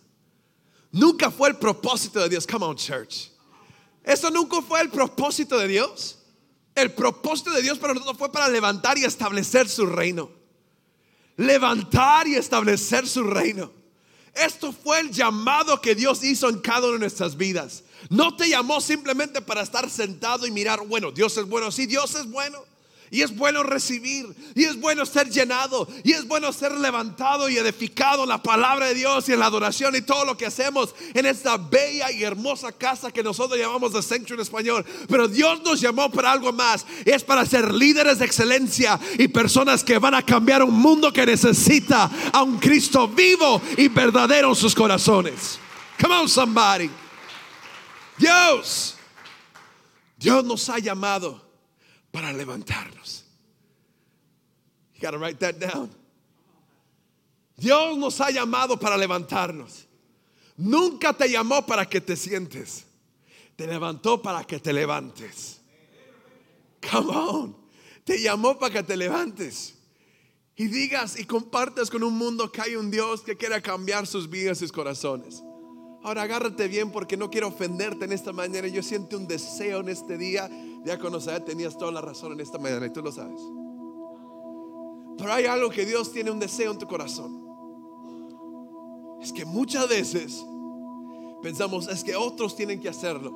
Nunca 0.91 1.29
fue 1.29 1.49
el 1.49 1.57
propósito 1.57 2.19
de 2.19 2.29
Dios. 2.29 2.47
Come 2.47 2.65
on, 2.65 2.75
church. 2.75 3.29
Eso 4.03 4.29
nunca 4.31 4.61
fue 4.61 4.81
el 4.81 4.89
propósito 4.89 5.57
de 5.57 5.67
Dios. 5.67 6.17
El 6.73 6.91
propósito 6.93 7.51
de 7.51 7.61
Dios 7.61 7.77
para 7.77 7.93
nosotros 7.93 8.17
fue 8.17 8.31
para 8.31 8.47
levantar 8.47 8.97
y 8.97 9.05
establecer 9.05 9.67
su 9.67 9.85
reino. 9.85 10.31
Levantar 11.35 12.27
y 12.27 12.35
establecer 12.35 13.07
su 13.07 13.23
reino. 13.23 13.71
Esto 14.33 14.71
fue 14.71 14.99
el 14.99 15.11
llamado 15.11 15.81
que 15.81 15.95
Dios 15.95 16.23
hizo 16.23 16.49
en 16.49 16.59
cada 16.59 16.87
una 16.87 16.93
de 16.93 16.99
nuestras 16.99 17.35
vidas. 17.35 17.83
No 18.09 18.35
te 18.35 18.47
llamó 18.47 18.79
simplemente 18.79 19.41
para 19.41 19.61
estar 19.61 19.89
sentado 19.89 20.47
y 20.47 20.51
mirar, 20.51 20.85
bueno, 20.87 21.11
Dios 21.11 21.37
es 21.37 21.45
bueno, 21.45 21.71
sí, 21.71 21.85
Dios 21.85 22.15
es 22.15 22.25
bueno. 22.29 22.63
Y 23.11 23.21
es 23.21 23.35
bueno 23.35 23.63
recibir, 23.63 24.27
y 24.55 24.65
es 24.65 24.79
bueno 24.79 25.05
ser 25.05 25.29
llenado, 25.29 25.87
y 26.03 26.13
es 26.13 26.27
bueno 26.27 26.51
ser 26.53 26.71
levantado 26.73 27.49
y 27.49 27.57
edificado 27.57 28.23
en 28.23 28.29
la 28.29 28.41
palabra 28.41 28.87
de 28.87 28.93
Dios 28.93 29.27
y 29.27 29.33
en 29.33 29.39
la 29.39 29.47
adoración 29.47 29.95
y 29.95 30.01
todo 30.01 30.25
lo 30.25 30.37
que 30.37 30.45
hacemos 30.45 30.93
en 31.13 31.25
esta 31.25 31.57
bella 31.57 32.11
y 32.11 32.23
hermosa 32.23 32.71
casa 32.71 33.11
que 33.11 33.23
nosotros 33.23 33.59
llamamos 33.59 33.93
Centro 34.05 34.35
en 34.35 34.41
español. 34.41 34.85
Pero 35.07 35.27
Dios 35.27 35.61
nos 35.63 35.81
llamó 35.81 36.11
para 36.11 36.31
algo 36.31 36.51
más, 36.51 36.85
es 37.05 37.23
para 37.23 37.45
ser 37.45 37.73
líderes 37.73 38.19
de 38.19 38.25
excelencia 38.25 38.99
y 39.17 39.27
personas 39.27 39.83
que 39.83 39.97
van 39.97 40.15
a 40.15 40.25
cambiar 40.25 40.63
un 40.63 40.73
mundo 40.73 41.11
que 41.11 41.25
necesita 41.25 42.09
a 42.31 42.43
un 42.43 42.57
Cristo 42.57 43.07
vivo 43.07 43.61
y 43.77 43.87
verdadero 43.87 44.49
en 44.49 44.55
sus 44.55 44.73
corazones. 44.73 45.59
Come 45.99 46.15
on, 46.15 46.29
somebody. 46.29 46.89
Dios, 48.17 48.95
Dios 50.17 50.43
nos 50.43 50.69
ha 50.69 50.79
llamado 50.79 51.48
para 52.11 52.33
levantarnos. 52.33 53.23
You 54.95 55.01
gotta 55.01 55.17
write 55.17 55.39
that 55.39 55.59
down. 55.59 55.89
Dios 57.57 57.97
nos 57.97 58.19
ha 58.21 58.31
llamado 58.31 58.79
para 58.79 58.97
levantarnos. 58.97 59.85
Nunca 60.57 61.13
te 61.13 61.29
llamó 61.29 61.65
para 61.65 61.87
que 61.87 62.01
te 62.01 62.15
sientes. 62.15 62.85
Te 63.55 63.67
levantó 63.67 64.21
para 64.21 64.43
que 64.45 64.59
te 64.59 64.71
levantes. 64.71 65.59
Come 66.89 67.11
on. 67.15 67.57
Te 68.03 68.21
llamó 68.21 68.57
para 68.57 68.73
que 68.73 68.83
te 68.83 68.95
levantes. 68.95 69.75
Y 70.55 70.67
digas 70.67 71.19
y 71.19 71.25
compartas 71.25 71.89
con 71.89 72.03
un 72.03 72.17
mundo 72.17 72.51
que 72.51 72.61
hay 72.61 72.75
un 72.75 72.91
Dios 72.91 73.21
que 73.21 73.37
quiere 73.37 73.61
cambiar 73.61 74.07
sus 74.07 74.29
vidas 74.29 74.57
y 74.57 74.59
sus 74.61 74.71
corazones. 74.71 75.41
Ahora 76.03 76.23
agárrate 76.23 76.67
bien 76.67 76.91
porque 76.91 77.17
no 77.17 77.29
quiero 77.29 77.49
ofenderte 77.49 78.05
en 78.05 78.13
esta 78.13 78.31
mañana. 78.31 78.67
Yo 78.67 78.81
siento 78.81 79.17
un 79.17 79.27
deseo 79.27 79.81
en 79.81 79.89
este 79.89 80.17
día 80.17 80.49
ya 80.85 80.97
conocer, 80.97 81.43
tenías 81.43 81.77
toda 81.77 81.91
la 81.91 82.01
razón 82.01 82.33
en 82.33 82.39
esta 82.39 82.57
mañana 82.57 82.85
y 82.85 82.89
tú 82.91 83.01
lo 83.01 83.11
sabes. 83.11 83.41
Pero 85.17 85.33
hay 85.33 85.45
algo 85.45 85.69
que 85.69 85.85
Dios 85.85 86.11
tiene 86.11 86.31
un 86.31 86.39
deseo 86.39 86.71
en 86.71 86.77
tu 86.77 86.87
corazón. 86.87 87.45
Es 89.21 89.33
que 89.33 89.43
muchas 89.43 89.89
veces 89.89 90.45
pensamos, 91.41 91.87
es 91.89 92.03
que 92.03 92.15
otros 92.15 92.55
tienen 92.55 92.79
que 92.79 92.87
hacerlo. 92.87 93.33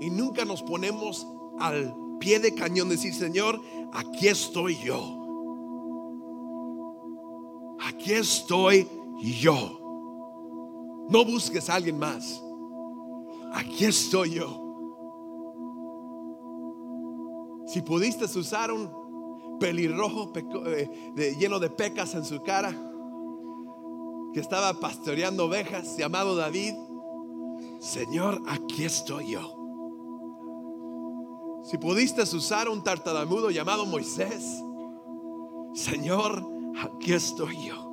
Y 0.00 0.10
nunca 0.10 0.44
nos 0.44 0.62
ponemos 0.62 1.26
al 1.58 1.94
pie 2.18 2.38
de 2.38 2.54
cañón 2.54 2.88
decir, 2.88 3.14
Señor, 3.14 3.60
aquí 3.92 4.28
estoy 4.28 4.76
yo. 4.76 5.18
Aquí 7.80 8.12
estoy 8.12 8.88
yo. 9.20 9.78
No 11.08 11.24
busques 11.24 11.68
a 11.70 11.76
alguien 11.76 11.98
más. 11.98 12.42
Aquí 13.54 13.86
estoy 13.86 14.34
yo. 14.34 14.61
Si 17.66 17.82
pudiste 17.82 18.24
usar 18.24 18.72
un 18.72 19.58
pelirrojo 19.58 20.32
eh, 20.66 21.36
lleno 21.38 21.58
de 21.58 21.70
pecas 21.70 22.14
en 22.14 22.24
su 22.24 22.42
cara, 22.42 22.74
que 24.32 24.40
estaba 24.40 24.72
pastoreando 24.80 25.44
ovejas, 25.44 25.96
llamado 25.96 26.34
David, 26.34 26.74
Señor, 27.80 28.42
aquí 28.46 28.84
estoy 28.84 29.32
yo. 29.32 29.58
Si 31.64 31.78
pudiste 31.78 32.22
usar 32.22 32.68
un 32.68 32.82
tartamudo 32.82 33.50
llamado 33.50 33.86
Moisés, 33.86 34.62
Señor, 35.74 36.44
aquí 36.80 37.12
estoy 37.12 37.56
yo. 37.66 37.88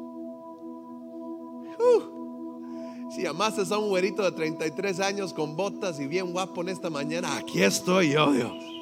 Uh, 1.80 3.12
si 3.12 3.26
amases 3.26 3.72
a 3.72 3.78
un 3.78 3.90
güerito 3.90 4.24
de 4.24 4.32
33 4.32 5.00
años 5.00 5.34
con 5.34 5.56
botas 5.56 6.00
y 6.00 6.08
bien 6.08 6.32
guapo 6.32 6.62
en 6.62 6.70
esta 6.70 6.90
mañana, 6.90 7.38
aquí 7.38 7.62
estoy 7.62 8.12
yo, 8.12 8.32
Dios. 8.32 8.79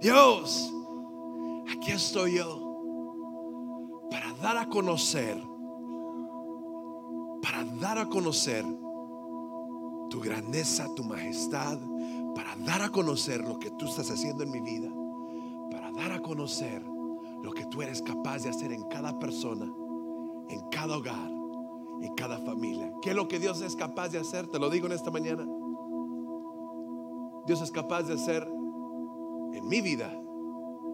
Dios, 0.00 0.72
aquí 1.70 1.90
estoy 1.90 2.36
yo 2.36 4.08
para 4.10 4.32
dar 4.34 4.56
a 4.56 4.66
conocer, 4.66 5.36
para 7.42 7.64
dar 7.78 7.98
a 7.98 8.06
conocer 8.06 8.64
tu 10.08 10.20
grandeza, 10.20 10.88
tu 10.94 11.04
majestad, 11.04 11.78
para 12.34 12.56
dar 12.56 12.80
a 12.80 12.88
conocer 12.88 13.42
lo 13.42 13.58
que 13.58 13.70
tú 13.72 13.86
estás 13.86 14.10
haciendo 14.10 14.42
en 14.42 14.50
mi 14.50 14.60
vida, 14.60 14.88
para 15.70 15.92
dar 15.92 16.12
a 16.12 16.22
conocer 16.22 16.82
lo 17.42 17.52
que 17.52 17.66
tú 17.66 17.82
eres 17.82 18.00
capaz 18.00 18.44
de 18.44 18.48
hacer 18.48 18.72
en 18.72 18.84
cada 18.88 19.18
persona, 19.18 19.70
en 20.48 20.60
cada 20.70 20.96
hogar, 20.96 21.30
en 22.00 22.14
cada 22.14 22.38
familia. 22.38 22.90
¿Qué 23.02 23.10
es 23.10 23.16
lo 23.16 23.28
que 23.28 23.38
Dios 23.38 23.60
es 23.60 23.76
capaz 23.76 24.08
de 24.08 24.18
hacer? 24.18 24.46
Te 24.46 24.58
lo 24.58 24.70
digo 24.70 24.86
en 24.86 24.92
esta 24.92 25.10
mañana. 25.10 25.46
Dios 27.46 27.60
es 27.60 27.70
capaz 27.70 28.04
de 28.04 28.14
hacer 28.14 28.59
en 29.52 29.68
mi 29.68 29.80
vida, 29.80 30.12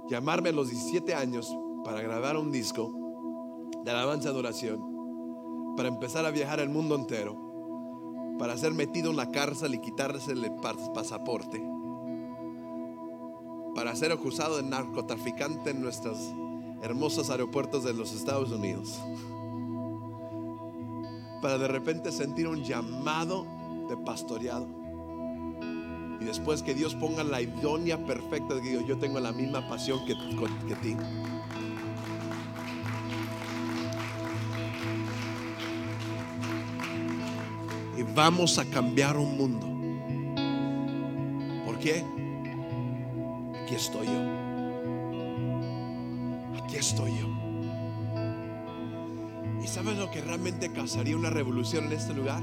llamarme 0.08 0.50
a 0.50 0.52
los 0.52 0.70
17 0.70 1.14
años 1.14 1.54
para 1.84 2.00
grabar 2.00 2.36
un 2.36 2.50
disco 2.50 2.92
de 3.84 3.90
alabanza 3.90 4.28
adoración, 4.28 5.74
para 5.76 5.88
empezar 5.88 6.24
a 6.26 6.30
viajar 6.30 6.60
el 6.60 6.68
mundo 6.68 6.94
entero, 6.94 8.36
para 8.38 8.56
ser 8.56 8.72
metido 8.72 9.10
en 9.10 9.16
la 9.16 9.30
cárcel 9.30 9.74
y 9.74 9.80
quitarse 9.80 10.32
el 10.32 10.50
pasaporte, 10.94 11.62
para 13.74 13.94
ser 13.94 14.12
acusado 14.12 14.56
de 14.56 14.62
narcotraficante 14.62 15.70
en 15.70 15.80
nuestros 15.80 16.18
hermosos 16.82 17.30
aeropuertos 17.30 17.84
de 17.84 17.94
los 17.94 18.12
Estados 18.12 18.50
Unidos, 18.50 19.00
para 21.42 21.58
de 21.58 21.68
repente 21.68 22.10
sentir 22.10 22.48
un 22.48 22.64
llamado 22.64 23.46
de 23.88 23.96
pastoreado 23.96 24.85
después 26.26 26.62
que 26.62 26.74
Dios 26.74 26.94
ponga 26.94 27.24
la 27.24 27.40
idónea 27.40 28.04
perfecta 28.04 28.54
de 28.54 28.84
yo 28.84 28.98
tengo 28.98 29.20
la 29.20 29.32
misma 29.32 29.66
pasión 29.68 30.04
que, 30.04 30.14
que 30.68 30.74
ti. 30.76 30.96
Y 37.96 38.02
vamos 38.14 38.58
a 38.58 38.64
cambiar 38.66 39.16
un 39.16 39.36
mundo. 39.36 39.66
¿Por 41.64 41.78
qué? 41.78 42.04
aquí 43.66 43.74
estoy 43.74 44.06
yo. 44.06 44.22
Aquí 46.62 46.76
estoy 46.76 47.10
yo. 47.18 47.26
¿Y 49.62 49.66
sabes 49.66 49.98
lo 49.98 50.08
que 50.10 50.20
realmente 50.20 50.70
causaría 50.72 51.16
una 51.16 51.30
revolución 51.30 51.86
en 51.86 51.92
este 51.92 52.14
lugar? 52.14 52.42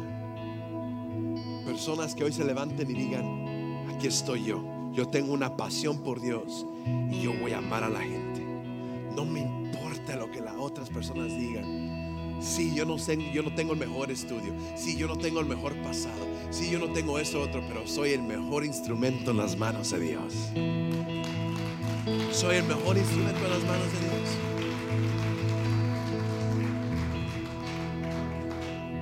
Personas 1.65 2.13
que 2.13 2.25
hoy 2.25 2.33
se 2.33 2.43
levanten 2.43 2.91
y 2.91 2.93
digan, 2.93 3.42
aquí 3.93 4.07
estoy 4.07 4.43
yo. 4.45 4.63
Yo 4.93 5.07
tengo 5.07 5.33
una 5.33 5.55
pasión 5.57 5.99
por 5.99 6.21
Dios 6.21 6.65
y 7.11 7.21
yo 7.21 7.33
voy 7.39 7.53
a 7.53 7.57
amar 7.59 7.83
a 7.83 7.89
la 7.89 8.01
gente. 8.01 8.41
No 9.15 9.25
me 9.25 9.41
importa 9.41 10.15
lo 10.15 10.29
que 10.31 10.41
las 10.41 10.55
otras 10.57 10.89
personas 10.89 11.27
digan. 11.27 12.37
Sí, 12.39 12.75
yo 12.75 12.85
no, 12.85 12.97
sé, 12.97 13.17
yo 13.31 13.41
no 13.41 13.55
tengo 13.55 13.73
el 13.73 13.79
mejor 13.79 14.11
estudio. 14.11 14.53
Sí, 14.75 14.97
yo 14.97 15.07
no 15.07 15.17
tengo 15.17 15.39
el 15.39 15.45
mejor 15.45 15.73
pasado. 15.81 16.27
Sí, 16.51 16.69
yo 16.69 16.77
no 16.77 16.91
tengo 16.91 17.17
eso 17.17 17.41
otro, 17.41 17.63
pero 17.67 17.87
soy 17.87 18.11
el 18.11 18.21
mejor 18.21 18.65
instrumento 18.65 19.31
en 19.31 19.37
las 19.37 19.57
manos 19.57 19.91
de 19.91 19.99
Dios. 19.99 20.33
Soy 22.31 22.57
el 22.57 22.65
mejor 22.65 22.97
instrumento 22.97 23.45
en 23.45 23.49
las 23.49 23.63
manos 23.63 23.93
de 23.93 23.99
Dios. 23.99 24.29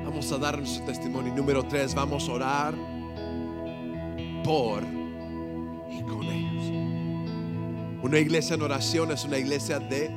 Vamos 0.06 0.32
a 0.32 0.38
dar 0.38 0.58
nuestro 0.60 0.86
testimonio. 0.86 1.34
Número 1.36 1.64
tres, 1.64 1.96
vamos 1.96 2.30
a 2.30 2.32
orar 2.32 2.91
por 4.44 4.84
y 4.84 6.02
con 6.04 6.24
ellos. 6.24 8.02
Una 8.04 8.20
iglesia 8.20 8.56
en 8.56 8.62
oración 8.62 9.12
es 9.12 9.24
una 9.24 9.38
iglesia 9.38 9.80
de 9.80 10.10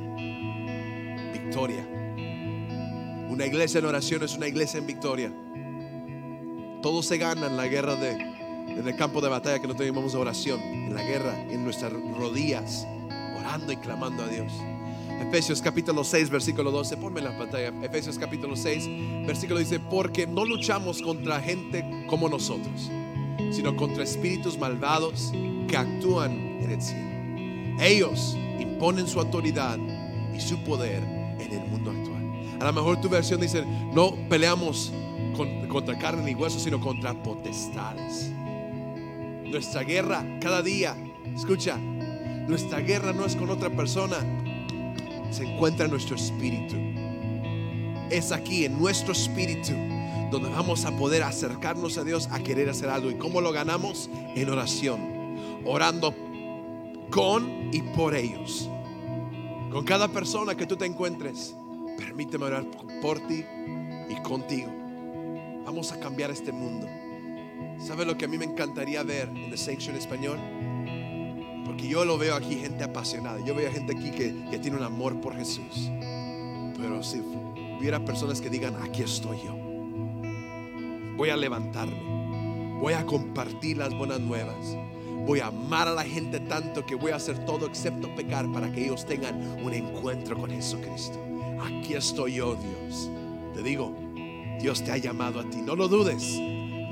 victoria. 1.33 1.85
Una 3.29 3.45
iglesia 3.45 3.79
en 3.79 3.85
oración 3.85 4.23
es 4.23 4.35
una 4.35 4.47
iglesia 4.47 4.79
en 4.79 4.87
victoria. 4.87 5.31
Todo 6.81 7.03
se 7.03 7.17
gana 7.17 7.47
en 7.47 7.57
la 7.57 7.67
guerra 7.67 7.95
de, 7.95 8.11
en 8.11 8.87
el 8.87 8.95
campo 8.95 9.21
de 9.21 9.29
batalla 9.29 9.59
que 9.59 9.67
nosotros 9.67 9.87
llamamos 9.87 10.15
oración. 10.15 10.59
En 10.61 10.93
la 10.93 11.03
guerra, 11.03 11.35
en 11.49 11.63
nuestras 11.63 11.91
rodillas, 11.91 12.87
orando 13.39 13.71
y 13.71 13.77
clamando 13.77 14.23
a 14.23 14.27
Dios. 14.27 14.51
Efesios 15.19 15.61
capítulo 15.61 16.03
6, 16.03 16.29
versículo 16.29 16.71
12. 16.71 16.97
Ponme 16.97 17.19
en 17.19 17.25
la 17.25 17.37
pantalla. 17.37 17.73
Efesios 17.83 18.17
capítulo 18.17 18.55
6, 18.55 19.25
versículo 19.25 19.59
dice, 19.59 19.79
porque 19.79 20.27
no 20.27 20.45
luchamos 20.45 21.01
contra 21.01 21.39
gente 21.39 22.05
como 22.07 22.29
nosotros, 22.29 22.89
sino 23.51 23.75
contra 23.75 24.03
espíritus 24.03 24.57
malvados 24.57 25.31
que 25.67 25.77
actúan 25.77 26.31
en 26.61 26.71
el 26.71 26.81
cielo. 26.81 27.05
Ellos 27.81 28.37
imponen 28.59 29.07
su 29.07 29.19
autoridad 29.19 29.77
y 30.35 30.39
su 30.39 30.57
poder 30.63 31.03
en 31.39 31.51
el 31.51 31.67
mundo 31.69 31.91
actual. 31.91 32.23
A 32.61 32.65
lo 32.65 32.73
mejor 32.73 33.01
tu 33.01 33.09
versión 33.09 33.41
dice, 33.41 33.63
no 33.93 34.15
peleamos 34.29 34.91
con- 35.35 35.67
contra 35.67 35.97
carne 35.97 36.23
ni 36.23 36.33
hueso, 36.35 36.59
sino 36.59 36.79
contra 36.79 37.13
potestades. 37.21 38.31
Nuestra 39.45 39.83
guerra 39.83 40.23
cada 40.41 40.61
día, 40.61 40.95
escucha, 41.35 41.77
nuestra 41.77 42.79
guerra 42.79 43.11
no 43.13 43.25
es 43.25 43.35
con 43.35 43.49
otra 43.49 43.69
persona, 43.69 44.17
se 45.31 45.43
encuentra 45.43 45.85
en 45.85 45.91
nuestro 45.91 46.15
espíritu. 46.15 46.75
Es 48.09 48.31
aquí, 48.31 48.65
en 48.65 48.77
nuestro 48.79 49.11
espíritu, 49.13 49.71
donde 50.31 50.49
vamos 50.49 50.85
a 50.85 50.95
poder 50.97 51.23
acercarnos 51.23 51.97
a 51.97 52.03
Dios 52.03 52.27
a 52.31 52.39
querer 52.39 52.69
hacer 52.69 52.89
algo. 52.89 53.11
¿Y 53.11 53.15
cómo 53.15 53.41
lo 53.41 53.51
ganamos? 53.51 54.09
En 54.35 54.49
oración, 54.49 54.99
orando 55.65 56.13
con 57.09 57.69
y 57.73 57.81
por 57.81 58.15
ellos. 58.15 58.69
Con 59.71 59.83
cada 59.85 60.07
persona 60.07 60.55
que 60.55 60.65
tú 60.65 60.77
te 60.77 60.85
encuentres, 60.85 61.55
permíteme 61.97 62.45
orar 62.45 62.65
por 63.01 63.19
ti 63.27 63.43
y 64.09 64.21
contigo. 64.21 64.71
Vamos 65.65 65.91
a 65.91 65.99
cambiar 65.99 66.31
este 66.31 66.51
mundo. 66.51 66.87
¿Sabe 67.79 68.05
lo 68.05 68.17
que 68.17 68.25
a 68.25 68.27
mí 68.27 68.37
me 68.37 68.45
encantaría 68.45 69.03
ver 69.03 69.29
en 69.29 69.49
The 69.49 69.57
Sanction 69.57 69.95
Español? 69.95 70.39
Porque 71.65 71.87
yo 71.87 72.05
lo 72.05 72.17
veo 72.17 72.35
aquí, 72.35 72.55
gente 72.55 72.83
apasionada. 72.83 73.43
Yo 73.43 73.55
veo 73.55 73.71
gente 73.71 73.95
aquí 73.95 74.11
que, 74.11 74.45
que 74.49 74.59
tiene 74.59 74.77
un 74.77 74.83
amor 74.83 75.19
por 75.19 75.35
Jesús. 75.35 75.89
Pero 76.77 77.03
si 77.03 77.21
hubiera 77.77 78.03
personas 78.05 78.39
que 78.39 78.49
digan, 78.49 78.75
aquí 78.81 79.01
estoy 79.01 79.37
yo. 79.43 79.64
Voy 81.17 81.29
a 81.29 81.37
levantarme. 81.37 82.79
Voy 82.81 82.93
a 82.93 83.05
compartir 83.05 83.77
las 83.77 83.93
buenas 83.93 84.19
nuevas. 84.19 84.77
Voy 85.25 85.39
a 85.39 85.47
amar 85.47 85.87
a 85.87 85.93
la 85.93 86.03
gente 86.03 86.39
tanto 86.41 86.85
que 86.85 86.95
voy 86.95 87.11
a 87.11 87.15
hacer 87.15 87.45
todo 87.45 87.65
excepto 87.65 88.13
pecar 88.15 88.51
para 88.51 88.71
que 88.71 88.85
ellos 88.85 89.05
tengan 89.05 89.41
un 89.63 89.73
encuentro 89.73 90.37
con 90.37 90.51
Jesucristo. 90.51 91.19
Aquí 91.61 91.93
estoy 91.93 92.35
yo, 92.35 92.55
Dios. 92.55 93.09
Te 93.55 93.63
digo, 93.63 93.95
Dios 94.59 94.83
te 94.83 94.91
ha 94.91 94.97
llamado 94.97 95.39
a 95.39 95.49
ti. 95.49 95.61
No 95.63 95.75
lo 95.75 95.87
dudes. 95.87 96.37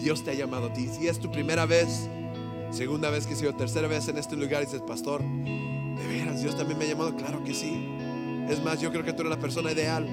Dios 0.02 0.24
te 0.24 0.32
ha 0.32 0.34
llamado 0.34 0.68
a 0.68 0.74
ti. 0.74 0.88
Si 0.88 1.08
es 1.08 1.20
tu 1.20 1.30
primera 1.30 1.66
vez, 1.66 2.10
segunda 2.72 3.10
vez 3.10 3.28
que 3.28 3.36
sido 3.36 3.54
tercera 3.54 3.88
vez 3.88 4.08
en 4.08 4.18
este 4.18 4.36
lugar 4.36 4.64
dices, 4.66 4.82
pastor, 4.82 5.22
de 5.22 6.08
veras, 6.08 6.42
Dios 6.42 6.58
también 6.58 6.80
me 6.80 6.86
ha 6.86 6.88
llamado. 6.88 7.16
Claro 7.16 7.44
que 7.44 7.54
sí. 7.54 7.88
Es 8.50 8.64
más, 8.64 8.82
yo 8.82 8.90
creo 8.92 9.04
que 9.04 9.14
tú 9.14 9.22
eres 9.22 9.32
la 9.32 9.40
persona 9.40 9.72
ideal. 9.72 10.08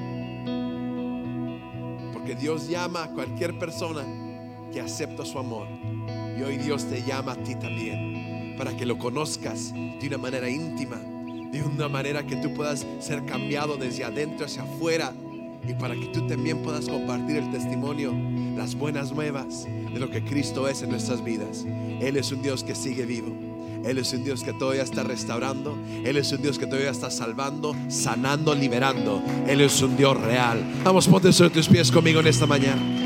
Dios 2.34 2.68
llama 2.68 3.04
a 3.04 3.10
cualquier 3.10 3.58
persona 3.58 4.04
que 4.72 4.80
acepta 4.80 5.24
su 5.24 5.38
amor. 5.38 5.66
Y 6.38 6.42
hoy 6.42 6.56
Dios 6.58 6.84
te 6.86 7.02
llama 7.02 7.32
a 7.32 7.36
ti 7.36 7.54
también. 7.54 8.54
Para 8.56 8.76
que 8.76 8.86
lo 8.86 8.98
conozcas 8.98 9.72
de 9.72 10.06
una 10.06 10.18
manera 10.18 10.48
íntima. 10.48 10.96
De 10.96 11.62
una 11.62 11.88
manera 11.88 12.26
que 12.26 12.36
tú 12.36 12.54
puedas 12.54 12.86
ser 13.00 13.24
cambiado 13.24 13.76
desde 13.76 14.04
adentro 14.04 14.46
hacia 14.46 14.62
afuera. 14.62 15.12
Y 15.66 15.74
para 15.74 15.94
que 15.94 16.06
tú 16.06 16.26
también 16.26 16.62
puedas 16.62 16.88
compartir 16.88 17.36
el 17.36 17.50
testimonio, 17.50 18.12
las 18.56 18.74
buenas 18.74 19.12
nuevas 19.12 19.64
de 19.64 19.98
lo 19.98 20.10
que 20.10 20.24
Cristo 20.24 20.68
es 20.68 20.82
en 20.82 20.90
nuestras 20.90 21.22
vidas. 21.22 21.64
Él 22.00 22.16
es 22.16 22.32
un 22.32 22.42
Dios 22.42 22.64
que 22.64 22.74
sigue 22.74 23.04
vivo. 23.04 23.49
Él 23.84 23.98
es 23.98 24.12
un 24.12 24.24
Dios 24.24 24.42
que 24.42 24.52
todavía 24.52 24.82
está 24.82 25.02
restaurando. 25.02 25.76
Él 26.04 26.16
es 26.16 26.30
un 26.32 26.42
Dios 26.42 26.58
que 26.58 26.66
todavía 26.66 26.90
está 26.90 27.10
salvando, 27.10 27.74
sanando, 27.88 28.54
liberando. 28.54 29.22
Él 29.46 29.60
es 29.60 29.80
un 29.82 29.96
Dios 29.96 30.20
real. 30.20 30.64
Vamos, 30.84 31.08
ponte 31.08 31.32
sobre 31.32 31.50
tus 31.50 31.68
pies 31.68 31.90
conmigo 31.90 32.20
en 32.20 32.26
esta 32.26 32.46
mañana. 32.46 32.99